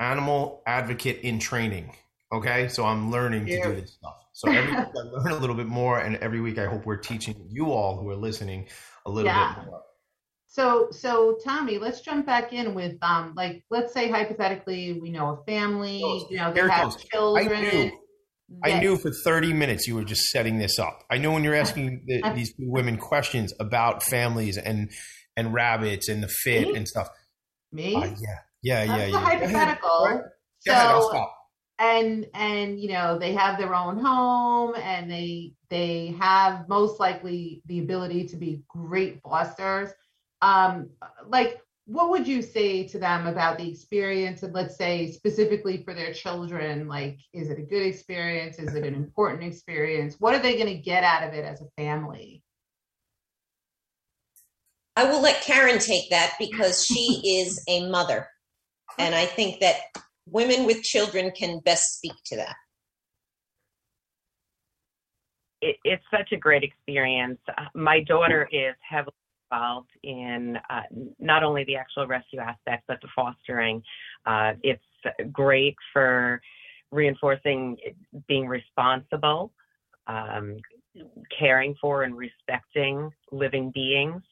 [0.00, 1.94] Animal Advocate in Training.
[2.32, 2.66] Okay.
[2.66, 4.21] So I'm learning to do this stuff.
[4.32, 6.96] So every week I learn a little bit more, and every week I hope we're
[6.96, 8.68] teaching you all who are listening
[9.06, 9.54] a little Yeah.
[9.54, 9.82] bit more.
[10.46, 15.30] So, so Tommy, let's jump back in with um, like, let's say hypothetically, we know
[15.40, 16.96] a family, you know, they it have goes.
[17.14, 17.62] I children.
[17.62, 17.98] knew.
[18.64, 21.04] I knew for 30 minutes you were just setting this up.
[21.10, 24.90] I know when you're asking the, these two women questions about families and
[25.36, 26.74] and rabbits and the fit Me?
[26.76, 27.08] and stuff.
[27.72, 27.96] Me?
[27.96, 28.14] Uh, yeah,
[28.62, 29.18] yeah, yeah, That's yeah.
[29.18, 29.28] ahead.
[29.40, 30.04] hypothetical.
[30.04, 30.20] Ahead.
[30.68, 31.34] Ahead, I'll So, stop.
[31.78, 37.62] And and you know they have their own home and they they have most likely
[37.66, 39.90] the ability to be great fosters.
[40.40, 40.90] Um
[41.26, 45.94] like what would you say to them about the experience and let's say specifically for
[45.94, 48.58] their children like is it a good experience?
[48.58, 50.16] Is it an important experience?
[50.18, 52.42] What are they going to get out of it as a family?
[54.94, 58.28] I will let Karen take that because she is a mother.
[58.98, 59.76] And I think that
[60.32, 62.56] women with children can best speak to that.
[65.62, 67.38] it, it's such a great experience.
[67.56, 69.14] Uh, My daughter is heavily
[69.50, 70.82] involved in uh,
[71.18, 73.82] not only the actual rescue aspect, but the fostering.
[74.26, 74.82] Uh, it's
[75.32, 76.40] great for
[76.90, 77.76] reinforcing
[78.28, 79.52] being responsible,
[80.08, 80.56] um,
[81.38, 84.22] caring for and respecting living beings.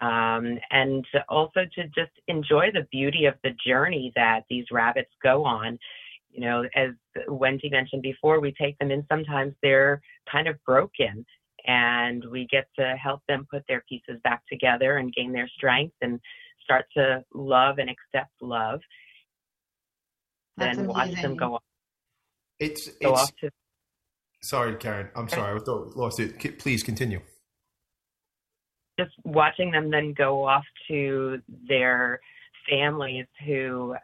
[0.00, 5.44] Um, and also to just enjoy the beauty of the journey that these rabbits go
[5.44, 5.78] on.
[6.30, 6.90] You know, as
[7.28, 9.06] Wendy mentioned before, we take them in.
[9.10, 11.24] Sometimes they're kind of broken,
[11.66, 15.94] and we get to help them put their pieces back together and gain their strength
[16.02, 16.20] and
[16.62, 18.80] start to love and accept love.
[20.58, 21.60] That's then watch them go,
[22.58, 23.50] It's go it's off to
[24.42, 25.08] sorry, Karen.
[25.14, 25.60] I'm sorry.
[25.60, 26.58] I thought- lost it.
[26.58, 27.20] Please continue.
[28.98, 32.20] Just watching them then go off to their
[32.68, 33.94] families who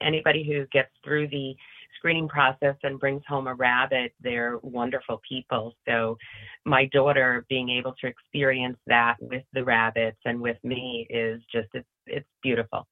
[0.00, 1.54] anybody who gets through the
[1.98, 6.16] screening process and brings home a rabbit they're wonderful people so
[6.64, 11.68] my daughter being able to experience that with the rabbits and with me is just
[11.74, 12.86] it's it's beautiful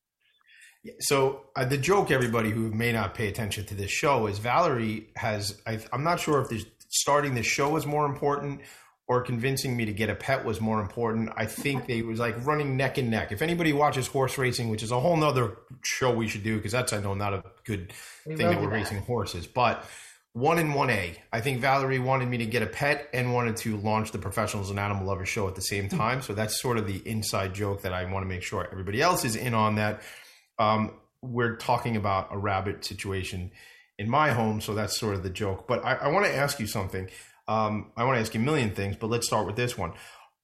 [1.00, 5.08] So uh, the joke, everybody who may not pay attention to this show, is Valerie
[5.16, 5.62] has.
[5.66, 8.60] I, I'm not sure if this, starting the show is more important
[9.06, 11.30] or convincing me to get a pet was more important.
[11.36, 13.32] I think they was like running neck and neck.
[13.32, 16.72] If anybody watches horse racing, which is a whole nother show we should do because
[16.72, 17.92] that's I know not a good
[18.24, 18.74] We thing that we're that.
[18.74, 19.84] racing horses, but
[20.32, 21.14] one and one A.
[21.32, 24.70] I think Valerie wanted me to get a pet and wanted to launch the Professionals
[24.70, 25.96] and Animal Lovers show at the same Hmm.
[25.98, 26.22] time.
[26.22, 29.24] So that's sort of the inside joke that I want to make sure everybody else
[29.24, 29.74] is in on.
[29.76, 30.02] That
[30.58, 33.50] um, we're talking about a rabbit situation
[33.98, 35.68] in my home, so that's sort of the joke.
[35.68, 37.08] But I, I want to ask you something.
[37.46, 39.92] Um, I want to ask you a million things, but let's start with this one.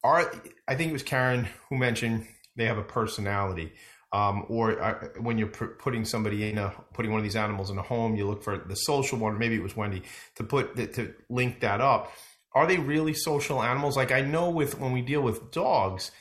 [0.03, 0.31] Are
[0.67, 3.73] I think it was Karen who mentioned they have a personality
[4.13, 7.69] um, or uh, when you're pr- putting somebody in a putting one of these animals
[7.69, 9.37] in a home, you look for the social one.
[9.37, 10.03] Maybe it was Wendy
[10.35, 12.11] to put that to link that up.
[12.53, 13.95] Are they really social animals?
[13.95, 16.11] Like I know with when we deal with dogs,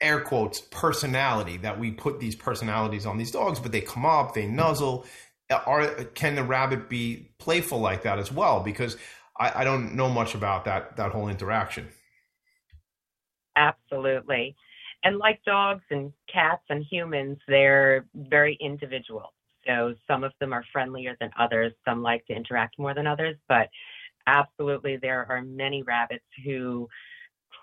[0.00, 4.34] air quotes personality that we put these personalities on these dogs, but they come up,
[4.34, 5.06] they nuzzle.
[5.48, 8.58] Are can the rabbit be playful like that as well?
[8.58, 8.96] Because
[9.38, 11.88] I, I don't know much about that that whole interaction.
[13.56, 14.54] Absolutely.
[15.04, 19.32] And like dogs and cats and humans, they're very individual.
[19.66, 21.72] So some of them are friendlier than others.
[21.84, 23.36] Some like to interact more than others.
[23.48, 23.68] But
[24.26, 26.88] absolutely, there are many rabbits who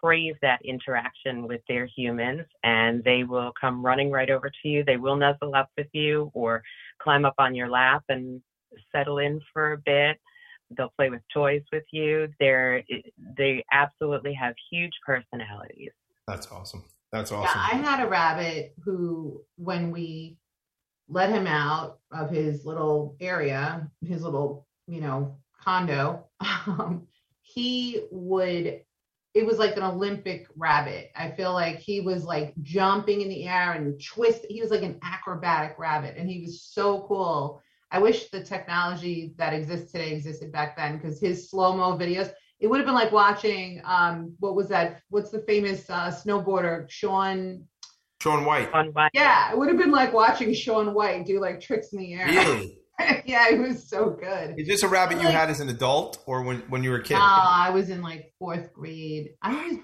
[0.02, 4.84] crave that interaction with their humans and they will come running right over to you.
[4.84, 6.62] They will nuzzle up with you or
[7.02, 8.42] climb up on your lap and
[8.92, 10.20] settle in for a bit.
[10.78, 12.30] They'll play with toys with you.
[12.40, 12.84] They're
[13.38, 15.92] they absolutely have huge personalities.
[16.28, 16.84] That's awesome.
[17.12, 17.52] That's awesome.
[17.56, 17.80] Yeah, awesome.
[17.80, 20.38] I had a rabbit who, when we
[21.08, 27.08] let him out of his little area, his little, you know, condo, um,
[27.42, 28.82] he would,
[29.34, 31.12] it was like an Olympic rabbit.
[31.16, 34.46] I feel like he was like jumping in the air and twist.
[34.50, 37.63] He was like an acrobatic rabbit and he was so cool.
[37.94, 42.32] I wish the technology that exists today existed back then because his slow mo videos,
[42.60, 45.02] it would have been like watching um what was that?
[45.10, 47.66] What's the famous uh, snowboarder Sean?
[48.20, 48.74] Shaun White.
[48.74, 49.12] On what?
[49.14, 52.26] Yeah, it would have been like watching Shaun White do like tricks in the air.
[52.26, 52.80] Really?
[53.26, 54.56] yeah, it was so good.
[54.58, 57.04] Is this a rabbit you had as an adult or when, when you were a
[57.04, 57.16] kid?
[57.16, 59.32] No, I was in like fourth grade.
[59.42, 59.78] I was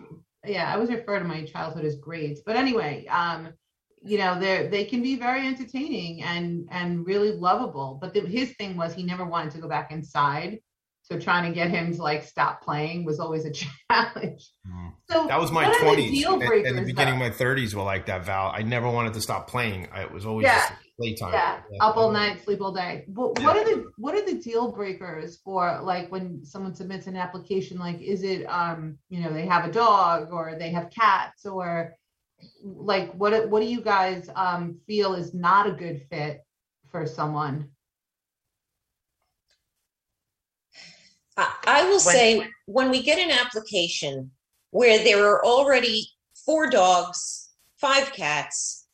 [0.45, 2.41] yeah, I always refer to my childhood as grades.
[2.45, 3.49] But anyway, um,
[4.01, 7.97] you know, they they can be very entertaining and and really lovable.
[8.01, 10.59] But the, his thing was he never wanted to go back inside.
[11.01, 13.51] So trying to get him to like stop playing was always a
[13.91, 14.51] challenge.
[15.09, 17.31] So That was my what are the twenties deal and, and the beginning of my
[17.31, 18.25] thirties were like that.
[18.25, 19.87] Val, I never wanted to stop playing.
[19.91, 20.69] I, it was always Yeah.
[20.99, 21.33] playtime.
[21.33, 23.05] Yeah, up all night, sleep all day.
[23.07, 27.15] What, what are the what are the deal breakers for like when someone submits an
[27.15, 27.79] application?
[27.79, 31.95] Like, is it um you know they have a dog or they have cats or
[32.63, 36.41] like what what do you guys um feel is not a good fit
[36.89, 37.69] for someone?
[41.37, 44.31] I, I will say when we get an application
[44.71, 46.07] where there are already
[46.45, 48.87] four dogs, five cats,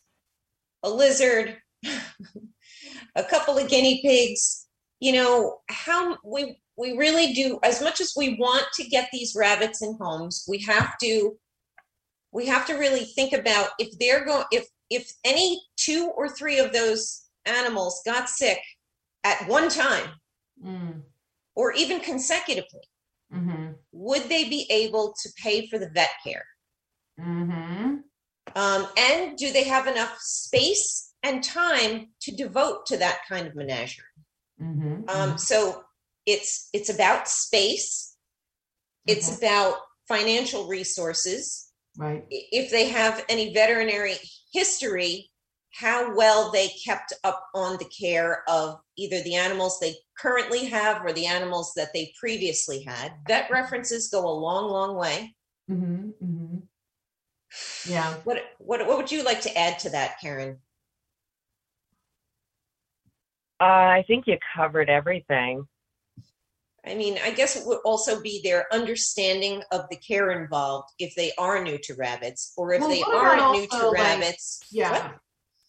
[0.84, 1.58] a lizard,
[3.16, 4.68] a couple of guinea pigs,
[5.00, 9.36] you know, how we we really do as much as we want to get these
[9.36, 11.38] rabbits in homes, we have to
[12.36, 16.60] we have to really think about if they're going if if any two or three
[16.60, 18.60] of those animals got sick
[19.24, 20.10] at one time
[20.64, 21.02] Mm,
[21.54, 22.88] or even consecutively
[23.34, 23.74] mm-hmm.
[23.92, 26.46] would they be able to pay for the vet care?
[27.20, 27.96] Mm-hmm.
[28.56, 33.56] Um, and do they have enough space and time to devote to that kind of
[33.56, 34.06] menagerie?
[34.62, 35.10] Mm-hmm.
[35.10, 35.84] Um, so
[36.26, 38.16] it's it's about space.
[39.06, 39.46] It's Okay.
[39.46, 39.76] about
[40.08, 41.65] financial resources.
[41.98, 42.26] Right.
[42.30, 44.16] If they have any veterinary
[44.54, 45.30] history,
[45.74, 51.04] how well they kept up on the care of either the animals they currently have
[51.04, 53.12] or the animals that they previously had.
[53.28, 55.36] Vet references go a long, long way.
[55.70, 56.10] Mm-hmm.
[56.24, 56.58] Mm-hmm.
[57.92, 58.14] Yeah.
[58.24, 60.60] What what what would you like to add to that, Karen?
[63.60, 65.68] Uh, I think you covered everything.
[66.88, 71.16] I mean, I guess it would also be their understanding of the care involved if
[71.16, 74.60] they are new to rabbits, or if Well, they aren't new to like, rabbits.
[74.72, 75.12] Yeah.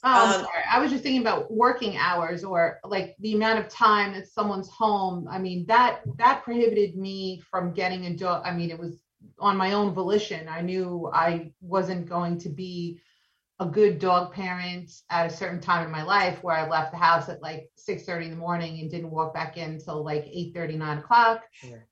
[0.05, 0.63] Oh, Um, sorry.
[0.71, 4.69] I was just thinking about working hours or like the amount of time that someone's
[4.69, 5.27] home.
[5.29, 8.43] I mean, that that prohibited me from getting a dog.
[8.45, 9.03] I mean, it was
[9.39, 10.49] on my own volition.
[10.49, 13.01] I knew I wasn't going to be
[13.59, 16.99] a good dog parent at a certain time in my life where I left the
[16.99, 20.77] house at like 6:30 in the morning and didn't walk back in until like 8:30,
[20.77, 21.43] 9 o'clock.
[21.53, 21.87] Sure.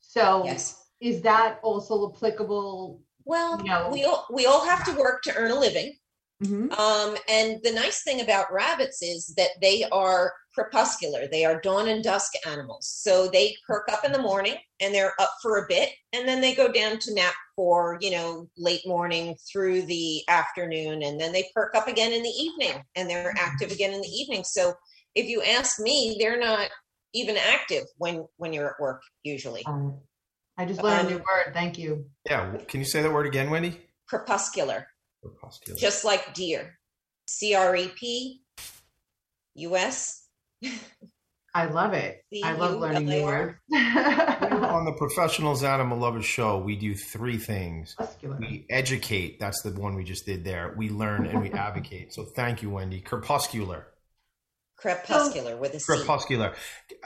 [0.00, 0.86] So Yes.
[1.00, 3.00] is that also applicable?
[3.24, 5.94] Well, you know, we all we all have to work to earn a living.
[6.42, 6.72] Mhm.
[6.78, 11.26] Um, and the nice thing about rabbits is that they are crepuscular.
[11.26, 12.88] They are dawn and dusk animals.
[12.88, 16.40] So they perk up in the morning and they're up for a bit, and then
[16.40, 21.32] they go down to nap for you know late morning through the afternoon, and then
[21.32, 24.42] they perk up again in the evening, and they're active again in the evening.
[24.44, 24.74] So
[25.14, 26.70] if you ask me, they're not
[27.12, 29.64] even active when when you're at work usually.
[29.66, 30.00] Um,
[30.56, 31.52] I just learned a new Um, word.
[31.54, 32.10] Thank you.
[32.24, 32.56] Yeah.
[32.68, 33.80] Can you say that word again, Wendy?
[34.06, 34.86] Crepuscular.
[35.22, 35.78] Crepuscular.
[35.78, 36.78] just like deer.
[37.26, 38.40] C R E P
[39.54, 40.26] U S.
[41.52, 42.22] I love it.
[42.44, 43.56] I love learning new words.
[43.74, 47.94] on the Professionals Animal Lovers show, we do three things.
[47.94, 48.36] Crepuscular.
[48.38, 49.40] We educate.
[49.40, 50.74] That's the one we just did there.
[50.76, 52.12] We learn and we advocate.
[52.14, 53.00] So thank you, Wendy.
[53.00, 53.86] Crepuscular.
[54.76, 55.84] Crepuscular with a C.
[55.86, 56.54] Crepuscular.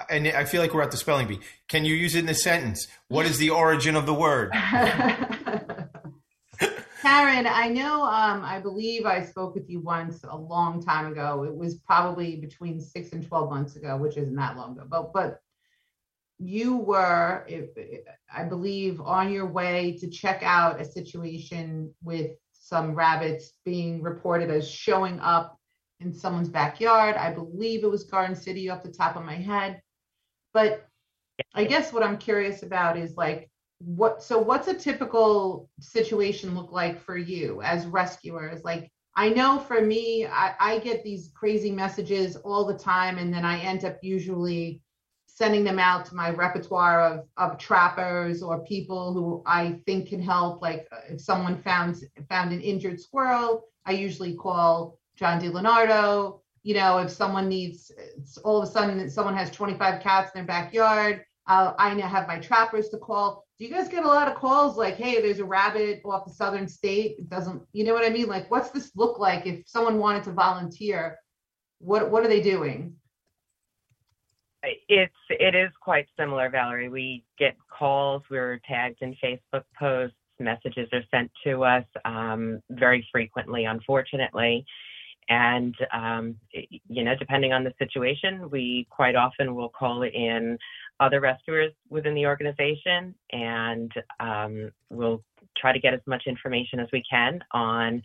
[0.08, 1.40] And I feel like we're at the spelling bee.
[1.68, 2.86] Can you use it in a sentence?
[3.08, 4.52] What is the origin of the word?
[7.04, 11.44] Karen, I know, um, I believe I spoke with you once a long time ago.
[11.44, 15.12] It was probably between six and 12 months ago, which isn't that long ago, but,
[15.12, 15.40] but
[16.38, 17.46] you were,
[18.34, 24.48] I believe, on your way to check out a situation with some rabbits being reported
[24.48, 25.58] as showing up
[26.00, 27.16] in someone's backyard.
[27.16, 29.78] I believe it was Garden City off the top of my head.
[30.54, 30.86] But
[31.54, 33.50] I guess what I'm curious about is like,
[33.84, 39.58] what so what's a typical situation look like for you as rescuers like i know
[39.58, 43.84] for me I, I get these crazy messages all the time and then i end
[43.84, 44.80] up usually
[45.26, 50.22] sending them out to my repertoire of, of trappers or people who i think can
[50.22, 51.96] help like uh, if someone found
[52.30, 56.40] found an injured squirrel i usually call john DiLeonardo.
[56.62, 57.92] you know if someone needs
[58.44, 62.26] all of a sudden someone has 25 cats in their backyard uh, I now have
[62.26, 63.43] my trappers to call.
[63.58, 66.32] Do you guys get a lot of calls like, hey, there's a rabbit off the
[66.32, 67.16] southern state?
[67.18, 68.26] It doesn't, you know what I mean?
[68.26, 71.18] Like, what's this look like if someone wanted to volunteer?
[71.78, 72.94] What what are they doing?
[74.88, 76.88] It's it is quite similar, Valerie.
[76.88, 78.22] We get calls.
[78.30, 80.16] We're tagged in Facebook posts.
[80.40, 84.64] Messages are sent to us um, very frequently, unfortunately.
[85.28, 86.36] And um,
[86.88, 90.58] you know, depending on the situation, we quite often will call in
[91.00, 95.22] other rescuers within the organization, and um, we'll
[95.56, 98.02] try to get as much information as we can on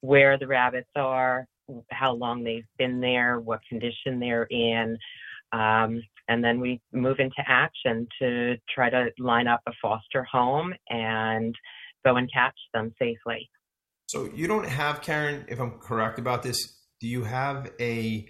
[0.00, 1.46] where the rabbits are,
[1.90, 4.96] how long they've been there, what condition they're in,
[5.52, 10.72] um, and then we move into action to try to line up a foster home
[10.88, 11.54] and
[12.04, 13.50] go and catch them safely.
[14.06, 16.56] So you don't have Karen, if I'm correct about this,
[17.00, 18.28] do you have a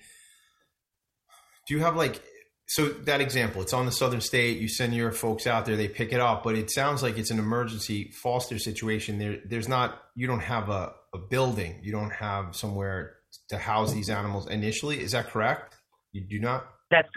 [1.67, 2.23] do you have like
[2.71, 5.89] so that example, it's on the southern state, you send your folks out there, they
[5.89, 9.19] pick it up, but it sounds like it's an emergency foster situation.
[9.19, 13.17] There there's not you don't have a, a building, you don't have somewhere
[13.49, 15.03] to house these animals initially.
[15.03, 15.79] Is that correct?
[16.13, 16.65] You do not?
[16.93, 17.09] That's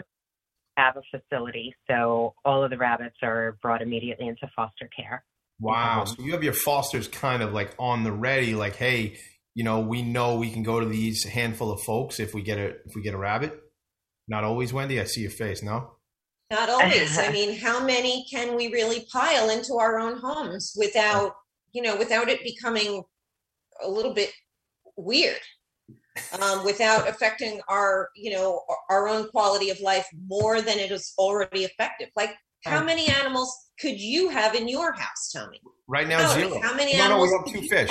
[0.76, 5.22] have a facility, so all of the rabbits are brought immediately into foster care.
[5.60, 6.00] Wow.
[6.00, 9.18] Um, so you have your fosters kind of like on the ready, like, hey,
[9.54, 12.58] you know, we know we can go to these handful of folks if we get
[12.58, 13.60] a if we get a rabbit.
[14.28, 15.00] Not always, Wendy.
[15.00, 15.62] I see your face.
[15.62, 15.96] No.
[16.50, 17.18] Not always.
[17.18, 21.34] I mean, how many can we really pile into our own homes without,
[21.72, 23.02] you know, without it becoming
[23.82, 24.30] a little bit
[24.96, 25.40] weird,
[26.40, 31.12] um, without affecting our, you know, our own quality of life more than it is
[31.18, 32.08] already effective?
[32.16, 35.60] Like, how many animals could you have in your house, Tony?
[35.86, 36.60] Right now, Valerie, zero.
[36.62, 37.90] How many no, no, animals we have could two you fish.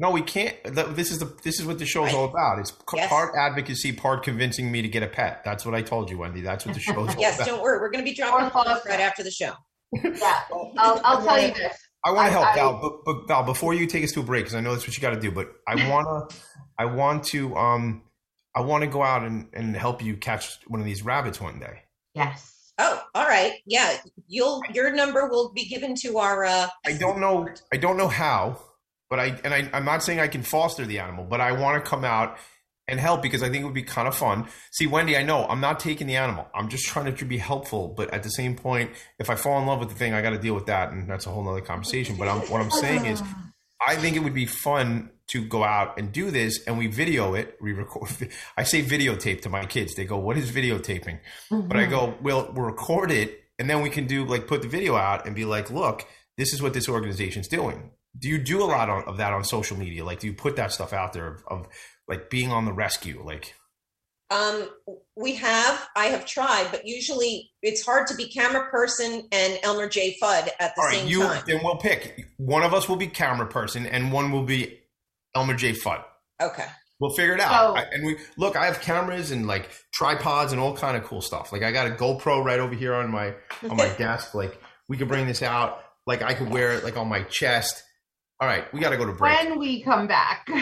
[0.00, 0.08] Pack in?
[0.08, 0.56] No, we can't.
[0.96, 2.14] This is the this is what the show's Right.
[2.14, 2.58] all about.
[2.58, 3.08] It's Yes.
[3.08, 5.42] part advocacy, part convincing me to get a pet.
[5.44, 6.40] That's what I told you, Wendy.
[6.40, 7.46] That's what the show's all Yes, about.
[7.46, 7.78] don't worry.
[7.80, 9.52] We're going to be dropping Or calls right after the show.
[9.92, 10.40] Yeah,
[10.78, 11.76] I'll, I'll tell you this.
[12.04, 14.22] I want to help I- Val, but, but Val, before you take us to a
[14.22, 15.30] break, because I know that's what you got to do.
[15.30, 16.26] But I wanna,
[16.78, 18.02] I want to, um,
[18.56, 21.58] I want to go out and, and help you catch one of these rabbits one
[21.60, 21.82] day.
[22.14, 22.72] Yes.
[22.78, 23.52] Oh, all right.
[23.66, 23.94] Yeah,
[24.26, 26.46] you'll your number will be given to our.
[26.46, 28.58] Uh, I don't know, I don't know how,
[29.10, 31.84] but I and I, I'm not saying I can foster the animal, but I want
[31.84, 32.38] to come out
[32.88, 34.46] and help because I think it would be kind of fun.
[34.72, 36.46] See, Wendy, I know I'm not taking the animal.
[36.54, 39.66] I'm just trying to be helpful, but at the same point, if I fall in
[39.66, 41.60] love with the thing, I got to deal with that, and that's a whole nother
[41.60, 42.16] conversation.
[42.16, 43.22] But I'm, what I'm saying is,
[43.86, 47.34] I think it would be fun to go out and do this, and we video
[47.34, 47.56] it.
[47.60, 48.10] We record.
[48.56, 49.94] I say videotape to my kids.
[49.94, 51.90] They go, "What is videotaping?" But I mm-hmm.
[51.90, 55.26] go, "Well, we'll record it, and then we can do like put the video out
[55.26, 56.06] and be like, look,
[56.36, 59.44] this is what this organization's doing." Do you do a lot on, of that on
[59.44, 60.04] social media?
[60.04, 61.68] Like, do you put that stuff out there of, of
[62.08, 63.22] like being on the rescue?
[63.24, 63.54] Like,
[64.30, 64.68] Um,
[65.16, 69.88] we have, I have tried, but usually it's hard to be camera person and Elmer
[69.88, 70.16] J.
[70.22, 71.42] Fudd at the all right, same you time.
[71.46, 74.80] then we'll pick one of us will be camera person, and one will be
[75.34, 75.72] Elmer J.
[75.72, 76.02] Fudd.
[76.42, 76.66] Okay.
[77.00, 77.76] We'll figure it out.
[77.76, 78.56] So- I- and we look.
[78.56, 81.50] I have cameras and like tripods and all kind of cool stuff.
[81.52, 83.34] Like I got a GoPro right over here on my
[83.68, 84.34] on my desk.
[84.34, 85.80] Like we could bring this out.
[86.06, 87.82] Like I could wear it like on my chest.
[88.40, 89.38] All right, we got to go to break.
[89.38, 90.48] when we come back,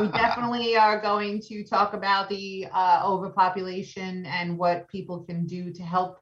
[0.00, 5.72] we definitely are going to talk about the uh, overpopulation and what people can do
[5.72, 6.18] to help.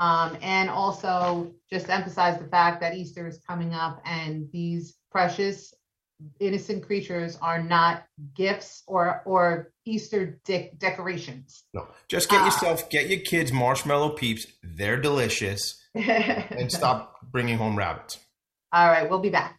[0.00, 5.72] Um, and also just emphasize the fact that Easter is coming up and these precious
[6.38, 8.04] innocent creatures are not
[8.36, 11.64] gifts or or Easter de- decorations.
[11.74, 12.44] No, just get Ah.
[12.44, 14.46] yourself, get your kids marshmallow peeps.
[14.62, 18.18] They're delicious, and stop bringing home rabbits.
[18.72, 19.58] All right, we'll be back.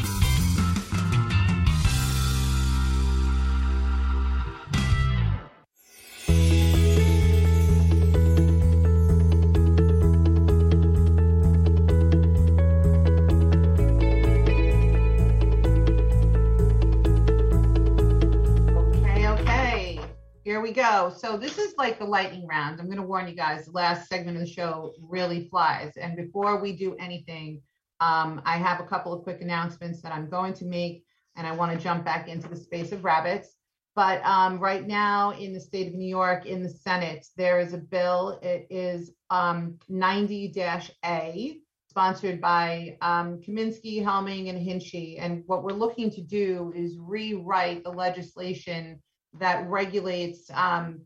[20.61, 21.11] Here we go.
[21.17, 22.79] So this is like the lightning round.
[22.79, 25.93] I'm going to warn you guys, the last segment of the show really flies.
[25.97, 27.63] And before we do anything,
[27.99, 31.03] um, I have a couple of quick announcements that I'm going to make,
[31.35, 33.55] and I want to jump back into the space of rabbits.
[33.95, 37.73] But um, right now in the state of New York, in the Senate, there is
[37.73, 38.39] a bill.
[38.43, 41.57] It is um, 90-A,
[41.89, 45.17] sponsored by um, Kaminsky, Helming, and Hinchey.
[45.19, 49.01] And what we're looking to do is rewrite the legislation
[49.39, 51.01] that regulates um,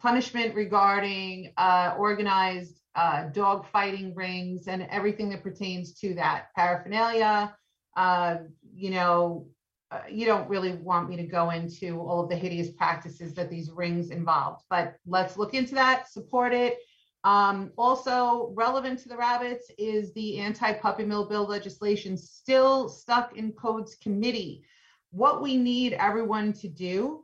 [0.00, 7.54] punishment regarding uh, organized uh, dog fighting rings and everything that pertains to that paraphernalia.
[7.96, 8.36] Uh,
[8.74, 9.46] you know,
[9.90, 13.50] uh, you don't really want me to go into all of the hideous practices that
[13.50, 16.78] these rings involved, but let's look into that, support it.
[17.24, 23.52] Um, also relevant to the rabbits is the anti-puppy mill bill legislation still stuck in
[23.52, 24.64] codes committee.
[25.10, 27.21] What we need everyone to do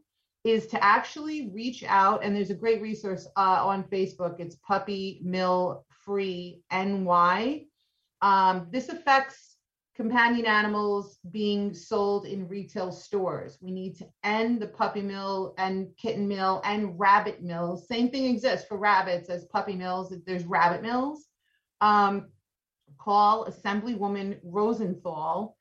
[0.49, 4.40] is to actually reach out, and there's a great resource uh, on Facebook.
[4.40, 7.66] It's Puppy Mill Free NY.
[8.22, 9.57] Um, this affects
[9.94, 13.59] companion animals being sold in retail stores.
[13.61, 17.88] We need to end the puppy mill and kitten mill and rabbit mills.
[17.88, 20.14] Same thing exists for rabbits as puppy mills.
[20.24, 21.26] There's rabbit mills.
[21.80, 22.28] Um,
[22.96, 25.57] call Assemblywoman Rosenthal.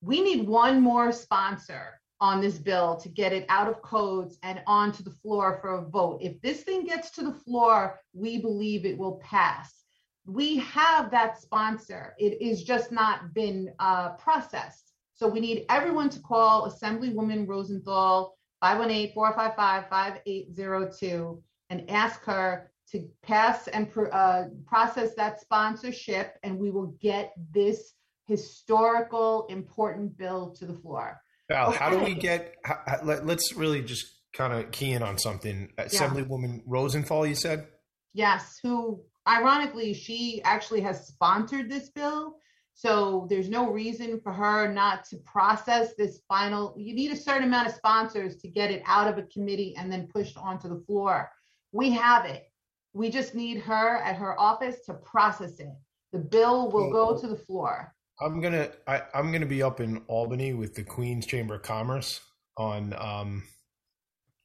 [0.00, 4.60] We need one more sponsor on this bill to get it out of codes and
[4.66, 6.18] onto the floor for a vote.
[6.20, 9.84] If this thing gets to the floor, we believe it will pass.
[10.24, 12.14] We have that sponsor.
[12.18, 14.94] It is just not been uh, processed.
[15.14, 23.90] So we need everyone to call Assemblywoman Rosenthal 518-455-5802 and ask her to pass and
[23.90, 27.94] pr- uh, process that sponsorship and we will get this
[28.26, 31.20] historical important bill to the floor.
[31.48, 32.56] Val, how do we get?
[32.64, 35.72] How, let, us really just kind of key in on something.
[35.78, 37.66] Assemblywoman Rosenthal, you said.
[38.12, 42.36] Yes, who ironically, she actually has sponsored this bill.
[42.74, 46.74] So there's no reason for her not to process this final.
[46.76, 49.90] You need a certain amount of sponsors to get it out of a committee and
[49.90, 51.30] then pushed onto the floor.
[51.72, 52.50] We have it.
[52.92, 55.68] We just need her at her office to process it.
[56.12, 57.94] The bill will go to the floor.
[58.20, 62.20] I'm gonna I, I'm gonna be up in Albany with the Queens Chamber of Commerce
[62.56, 63.44] on um,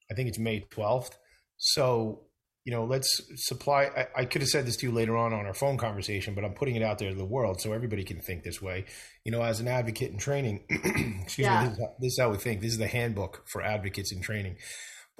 [0.10, 1.12] I think it's May 12th.
[1.58, 2.24] So
[2.64, 3.10] you know, let's
[3.48, 3.86] supply.
[3.86, 6.46] I, I, could have said this to you later on on our phone conversation, but
[6.46, 8.86] I'm putting it out there to the world so everybody can think this way.
[9.26, 11.64] You know, as an advocate in training, excuse yeah.
[11.64, 12.62] me, this is, how, this is how we think.
[12.62, 14.58] This is the handbook for advocates in training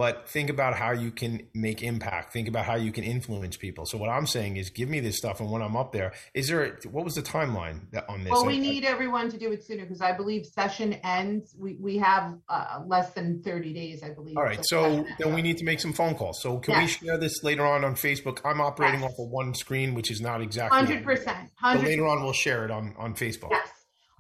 [0.02, 2.34] but think about how you can make impact.
[2.34, 3.86] Think about how you can influence people.
[3.86, 6.48] So what i'm saying is give me this stuff and when i'm up there is
[6.48, 8.32] there what was the timeline on this?
[8.32, 11.56] Well we I, need I, everyone to do it sooner because i believe session ends
[11.56, 15.44] we, we have uh, less than 30 days i believe all right so then we
[15.44, 16.42] need to make some phone calls.
[16.42, 18.42] So can we share this later on on facebook?
[18.44, 19.12] I'm operating yes.
[19.12, 22.72] off of one screen which is not exactly 100% 100 later on we'll share it
[22.72, 23.52] on on facebook.
[23.52, 23.70] Yes.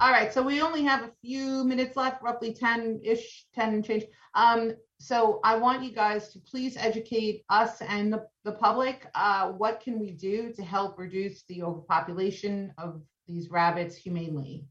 [0.01, 3.85] All right, so we only have a few minutes left, roughly 10 ish, 10 and
[3.85, 4.03] change.
[4.33, 9.07] Um, so I want you guys to please educate us and the, the public.
[9.15, 14.63] Uh, what can we do to help reduce the overpopulation of these rabbits humanely?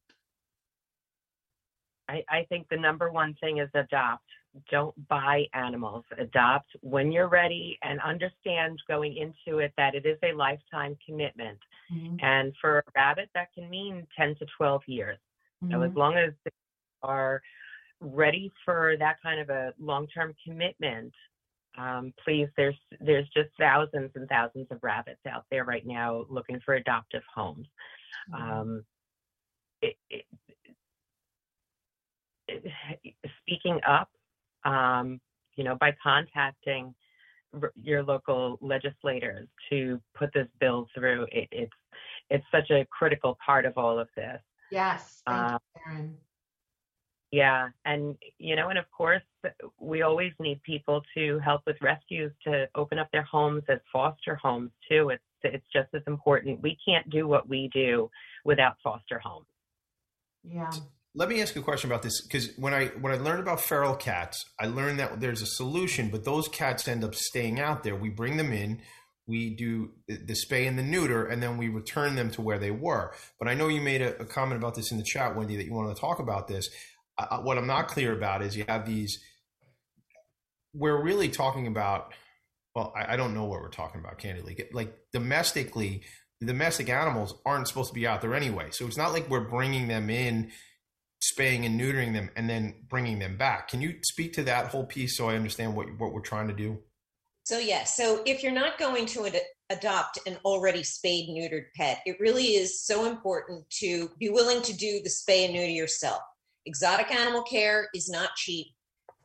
[2.09, 4.25] I, I think the number one thing is adopt.
[4.71, 6.05] Don't buy animals.
[6.17, 11.59] Adopt when you're ready and understand going into it that it is a lifetime commitment.
[11.93, 12.25] Mm-hmm.
[12.25, 15.19] And for a rabbit, that can mean 10 to 12 years.
[15.65, 15.75] Mm-hmm.
[15.75, 16.53] So as long as they
[17.03, 17.43] are
[18.01, 21.13] ready for that kind of a long-term commitment,
[21.79, 26.61] um, please, there's there's just thousands and thousands of rabbits out there right now looking
[26.65, 27.67] for adoptive homes.
[28.33, 28.51] Mm-hmm.
[28.51, 28.85] Um,
[29.83, 30.25] it, it,
[32.49, 34.11] it, speaking up,
[34.65, 35.21] um,
[35.57, 36.95] you know, by contacting
[37.75, 41.73] your local legislators to put this bill through, it's
[42.31, 44.41] it's such a critical part of all of this.
[44.71, 46.17] Yes, thank you, Karen.
[47.33, 49.23] Yeah, and you know, and of course,
[49.79, 54.35] we always need people to help with rescues to open up their homes as foster
[54.35, 55.11] homes too.
[55.11, 56.61] It's it's just as important.
[56.61, 58.11] We can't do what we do
[58.45, 59.47] without foster homes.
[60.43, 60.71] Yeah.
[61.15, 63.61] Let me ask you a question about this because when I when I learned about
[63.61, 67.85] feral cats, I learned that there's a solution, but those cats end up staying out
[67.85, 67.95] there.
[67.95, 68.81] We bring them in,
[69.27, 72.71] we do the spay and the neuter, and then we return them to where they
[72.71, 73.13] were.
[73.39, 75.65] But I know you made a, a comment about this in the chat, Wendy, that
[75.65, 76.69] you wanted to talk about this
[77.43, 79.21] what I'm not clear about is you have these.
[80.75, 82.15] We're really talking about.
[82.75, 84.57] Well, I, I don't know what we're talking about, candidly.
[84.73, 86.03] Like domestically,
[86.41, 88.69] the domestic animals aren't supposed to be out there anyway.
[88.71, 90.53] So it's not like we're bringing them in,
[91.21, 93.69] spaying and neutering them, and then bringing them back.
[93.69, 96.55] Can you speak to that whole piece so I understand what what we're trying to
[96.55, 96.79] do?
[97.45, 99.41] So yes, yeah, so if you're not going to ad-
[99.71, 104.73] adopt an already spayed neutered pet, it really is so important to be willing to
[104.73, 106.21] do the spay and neuter yourself.
[106.67, 108.69] Exotic animal care is not cheap.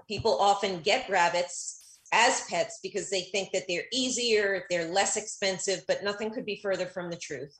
[0.08, 5.82] People often get rabbits as pets because they think that they're easier, they're less expensive,
[5.88, 7.58] but nothing could be further from the truth.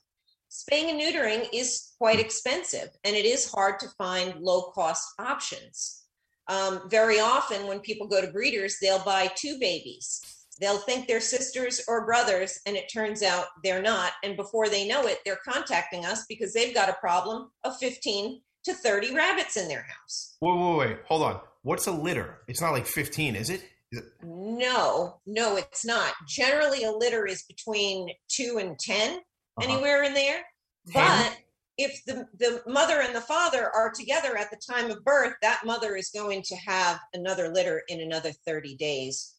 [0.48, 6.04] Spaying and neutering is quite expensive, and it is hard to find low cost options.
[6.48, 10.22] Um, very often, when people go to breeders, they'll buy two babies.
[10.60, 14.12] They'll think they're sisters or brothers, and it turns out they're not.
[14.22, 18.40] And before they know it, they're contacting us because they've got a problem of 15
[18.66, 20.36] to 30 rabbits in their house.
[20.40, 20.98] Wait, wait, wait.
[21.06, 21.40] Hold on.
[21.62, 22.38] What's a litter?
[22.46, 23.62] It's not like 15, is it?
[23.92, 24.04] Is it?
[24.22, 26.12] No, no, it's not.
[26.28, 29.20] Generally, a litter is between two and 10, uh-huh.
[29.62, 30.44] anywhere in there.
[30.92, 30.94] 10?
[30.94, 31.38] But
[31.78, 35.62] if the, the mother and the father are together at the time of birth, that
[35.64, 39.34] mother is going to have another litter in another 30 days,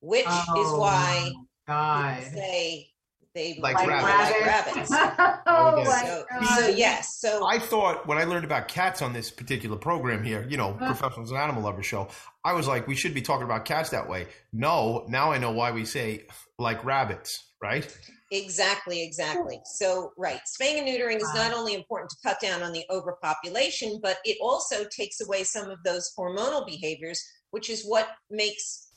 [0.00, 1.32] which oh, is why
[1.66, 2.22] God.
[2.22, 2.88] say
[3.34, 4.90] they like, like rabbits.
[4.90, 4.90] rabbits.
[5.46, 6.44] oh my so, God.
[6.58, 7.18] so yes.
[7.20, 10.70] So I thought when I learned about cats on this particular program here, you know,
[10.70, 10.86] uh-huh.
[10.86, 12.08] professionals and animal lovers show,
[12.44, 14.26] I was like, we should be talking about cats that way.
[14.52, 16.26] No, now I know why we say
[16.58, 17.96] like rabbits, right?
[18.30, 19.60] Exactly, exactly.
[19.64, 24.00] So, right, spaying and neutering is not only important to cut down on the overpopulation,
[24.02, 27.22] but it also takes away some of those hormonal behaviors,
[27.52, 28.87] which is what makes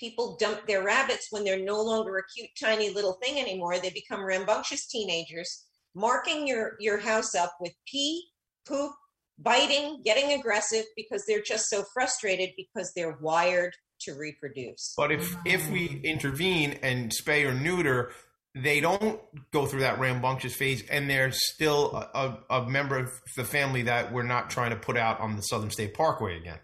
[0.00, 3.78] people dump their rabbits when they're no longer a cute tiny little thing anymore.
[3.78, 8.24] They become rambunctious teenagers marking your your house up with pee
[8.66, 8.92] poop
[9.38, 14.94] biting getting aggressive because they're just so frustrated because they're wired to reproduce.
[14.96, 16.04] But if if we mm.
[16.04, 18.12] intervene and spay or neuter
[18.54, 19.20] they don't
[19.52, 23.82] go through that rambunctious phase and they're still a, a, a member of the family
[23.82, 26.58] that we're not trying to put out on the southern state parkway again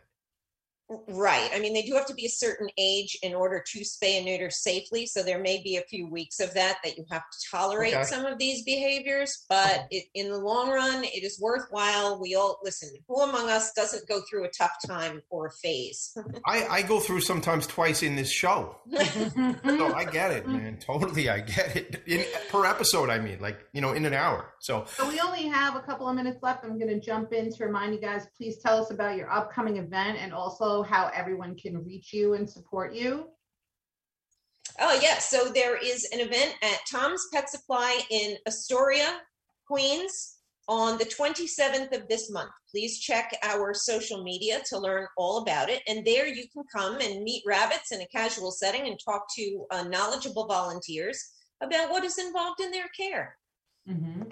[1.09, 1.51] Right.
[1.53, 4.27] I mean, they do have to be a certain age in order to spay and
[4.27, 5.05] neuter safely.
[5.07, 8.05] So there may be a few weeks of that that you have to tolerate Okay.
[8.05, 9.45] some of these behaviors.
[9.49, 12.21] But it, in the long run, it is worthwhile.
[12.21, 12.91] We all listen.
[13.09, 16.17] Who among us doesn't go through a tough time or a phase?
[16.47, 18.77] I, I go through sometimes twice in this show.
[18.93, 20.77] so I get it, man.
[20.81, 22.03] Totally, I get it.
[22.07, 24.53] In, per episode, I mean, like, you know, in an hour.
[24.61, 26.65] So So we only have a couple of minutes left.
[26.65, 29.79] I'm going to jump in to remind you guys, please tell us about your upcoming
[29.79, 33.27] event and also how everyone can reach you and support you.
[34.81, 35.19] Oh, yeah.
[35.19, 39.21] So there is an event at Tom's Pet Supply in Astoria,
[39.67, 40.37] Queens
[40.69, 42.51] on the 27th of this month.
[42.71, 45.83] Please check our social media to learn all about it.
[45.87, 49.65] And there you can come and meet rabbits in a casual setting and talk to
[49.71, 51.23] uh, knowledgeable volunteers
[51.63, 53.37] about what is involved in their care.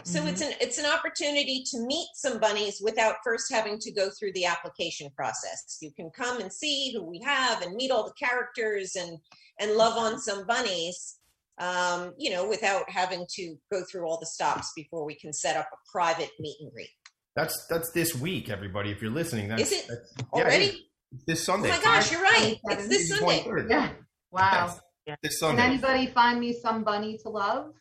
[0.02, 4.11] So it's an it's an opportunity to meet some bunnies without first having to go
[4.11, 5.78] through the application process.
[5.80, 9.18] You can come and see who we have and meet all the characters and
[9.61, 11.18] and love on some bunnies,
[11.59, 15.57] um, you know, without having to go through all the stops before we can set
[15.57, 16.90] up a private meet and greet.
[17.36, 18.90] that's that's this week, everybody.
[18.90, 20.64] If you're listening, that's, Is it that's- already?
[20.64, 20.80] it is.
[21.12, 21.70] It's this Sunday.
[21.70, 22.59] Oh my gosh, you're right.
[22.64, 23.44] It's this Sunday.
[23.68, 23.90] Yeah.
[24.32, 24.74] Wow.
[25.22, 25.62] This Sunday.
[25.62, 27.72] Can anybody find me some bunny to love?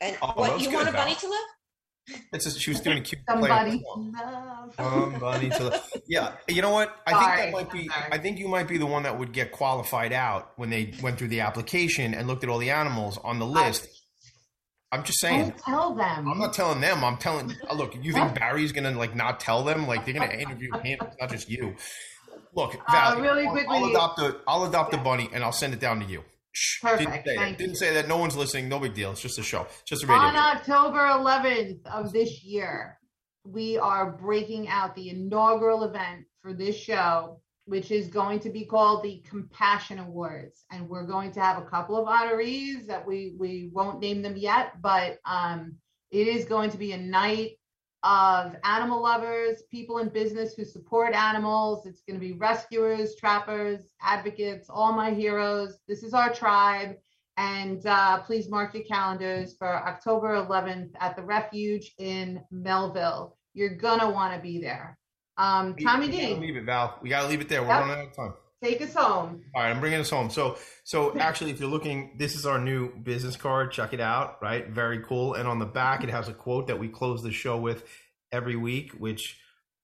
[0.00, 2.18] And Oh, what you want a bunny to live?
[2.32, 4.12] It's just, she was doing a cute play on Somebody the to song.
[4.14, 4.74] love.
[4.76, 6.32] Somebody to yeah.
[6.48, 6.94] You know what?
[7.06, 7.80] I Sorry, think that might be.
[7.80, 8.12] I'm sorry.
[8.12, 11.18] I think you might be the one that would get qualified out when they went
[11.18, 13.88] through the application and looked at all the animals on the list.
[14.92, 15.48] I'm just saying.
[15.48, 16.28] Don't tell them.
[16.28, 17.02] I'm not telling them.
[17.02, 17.52] I'm telling.
[17.68, 19.88] uh, Look, you think Barry's gonna like not tell them?
[19.88, 21.74] Like they're gonna interview him, it's not just you.
[22.54, 24.36] Look, Val, Uh, really I'll- quickly- I'll adopt a.
[24.46, 26.22] I'll adopt a bunny and I'll send it down to you.
[26.58, 27.58] Shh, Didn't Perfect, say, that.
[27.58, 28.08] Didn't say that.
[28.08, 28.70] No one's listening.
[28.70, 29.10] No big deal.
[29.10, 29.64] It's just a show.
[29.64, 30.22] It's just a radio.
[30.22, 30.40] On show.
[30.40, 32.98] October 11th of this year,
[33.44, 38.64] we are breaking out the inaugural event for this show, which is going to be
[38.64, 40.64] called the Compassion Awards.
[40.70, 44.38] And we're going to have a couple of honorees that we, we won't name them
[44.38, 45.74] yet, but um,
[46.10, 47.58] it is going to be a night
[48.06, 51.86] of animal lovers, people in business who support animals.
[51.86, 55.78] It's going to be rescuers, trappers, advocates, all my heroes.
[55.88, 56.94] This is our tribe.
[57.36, 63.36] And uh, please mark your calendars for October 11th at the Refuge in Melville.
[63.54, 64.96] You're going to want to be there.
[65.36, 66.98] Um, Tommy we gotta D, leave it, Val.
[67.02, 67.60] We gotta leave it there.
[67.62, 67.80] We're Yep.
[67.80, 68.34] running out of time.
[68.62, 69.42] Take us home.
[69.54, 70.30] All right, I'm bringing us home.
[70.30, 73.72] So, so actually, if you're looking, this is our new business card.
[73.72, 74.38] Check it out.
[74.42, 75.34] Right, very cool.
[75.34, 77.84] And on the back, it has a quote that we close the show with
[78.32, 79.38] every week, which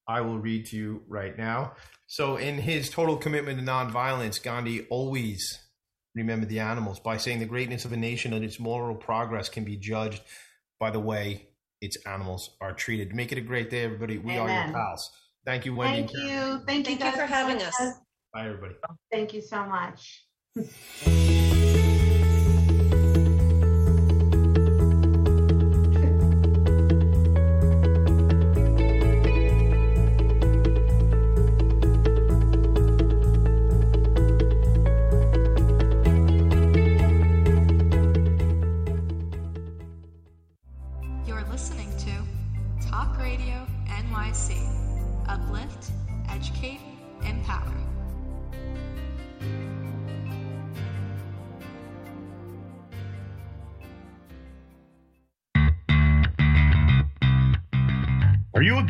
[0.08, 1.74] I will read to you right now.
[2.06, 5.58] So, in his total commitment to nonviolence, Gandhi always
[6.14, 9.64] remembered the animals by saying the greatness of a nation and its moral progress can
[9.64, 10.22] be judged
[10.78, 11.48] by the way
[11.80, 13.14] its animals are treated.
[13.14, 14.18] Make it a great day, everybody.
[14.18, 15.10] We are your pals.
[15.44, 16.02] Thank you, Wendy.
[16.02, 16.28] Thank you.
[16.28, 17.74] Thank, you Thank you guys for having us.
[18.32, 18.74] Bye, everybody.
[19.10, 20.24] Thank you so much.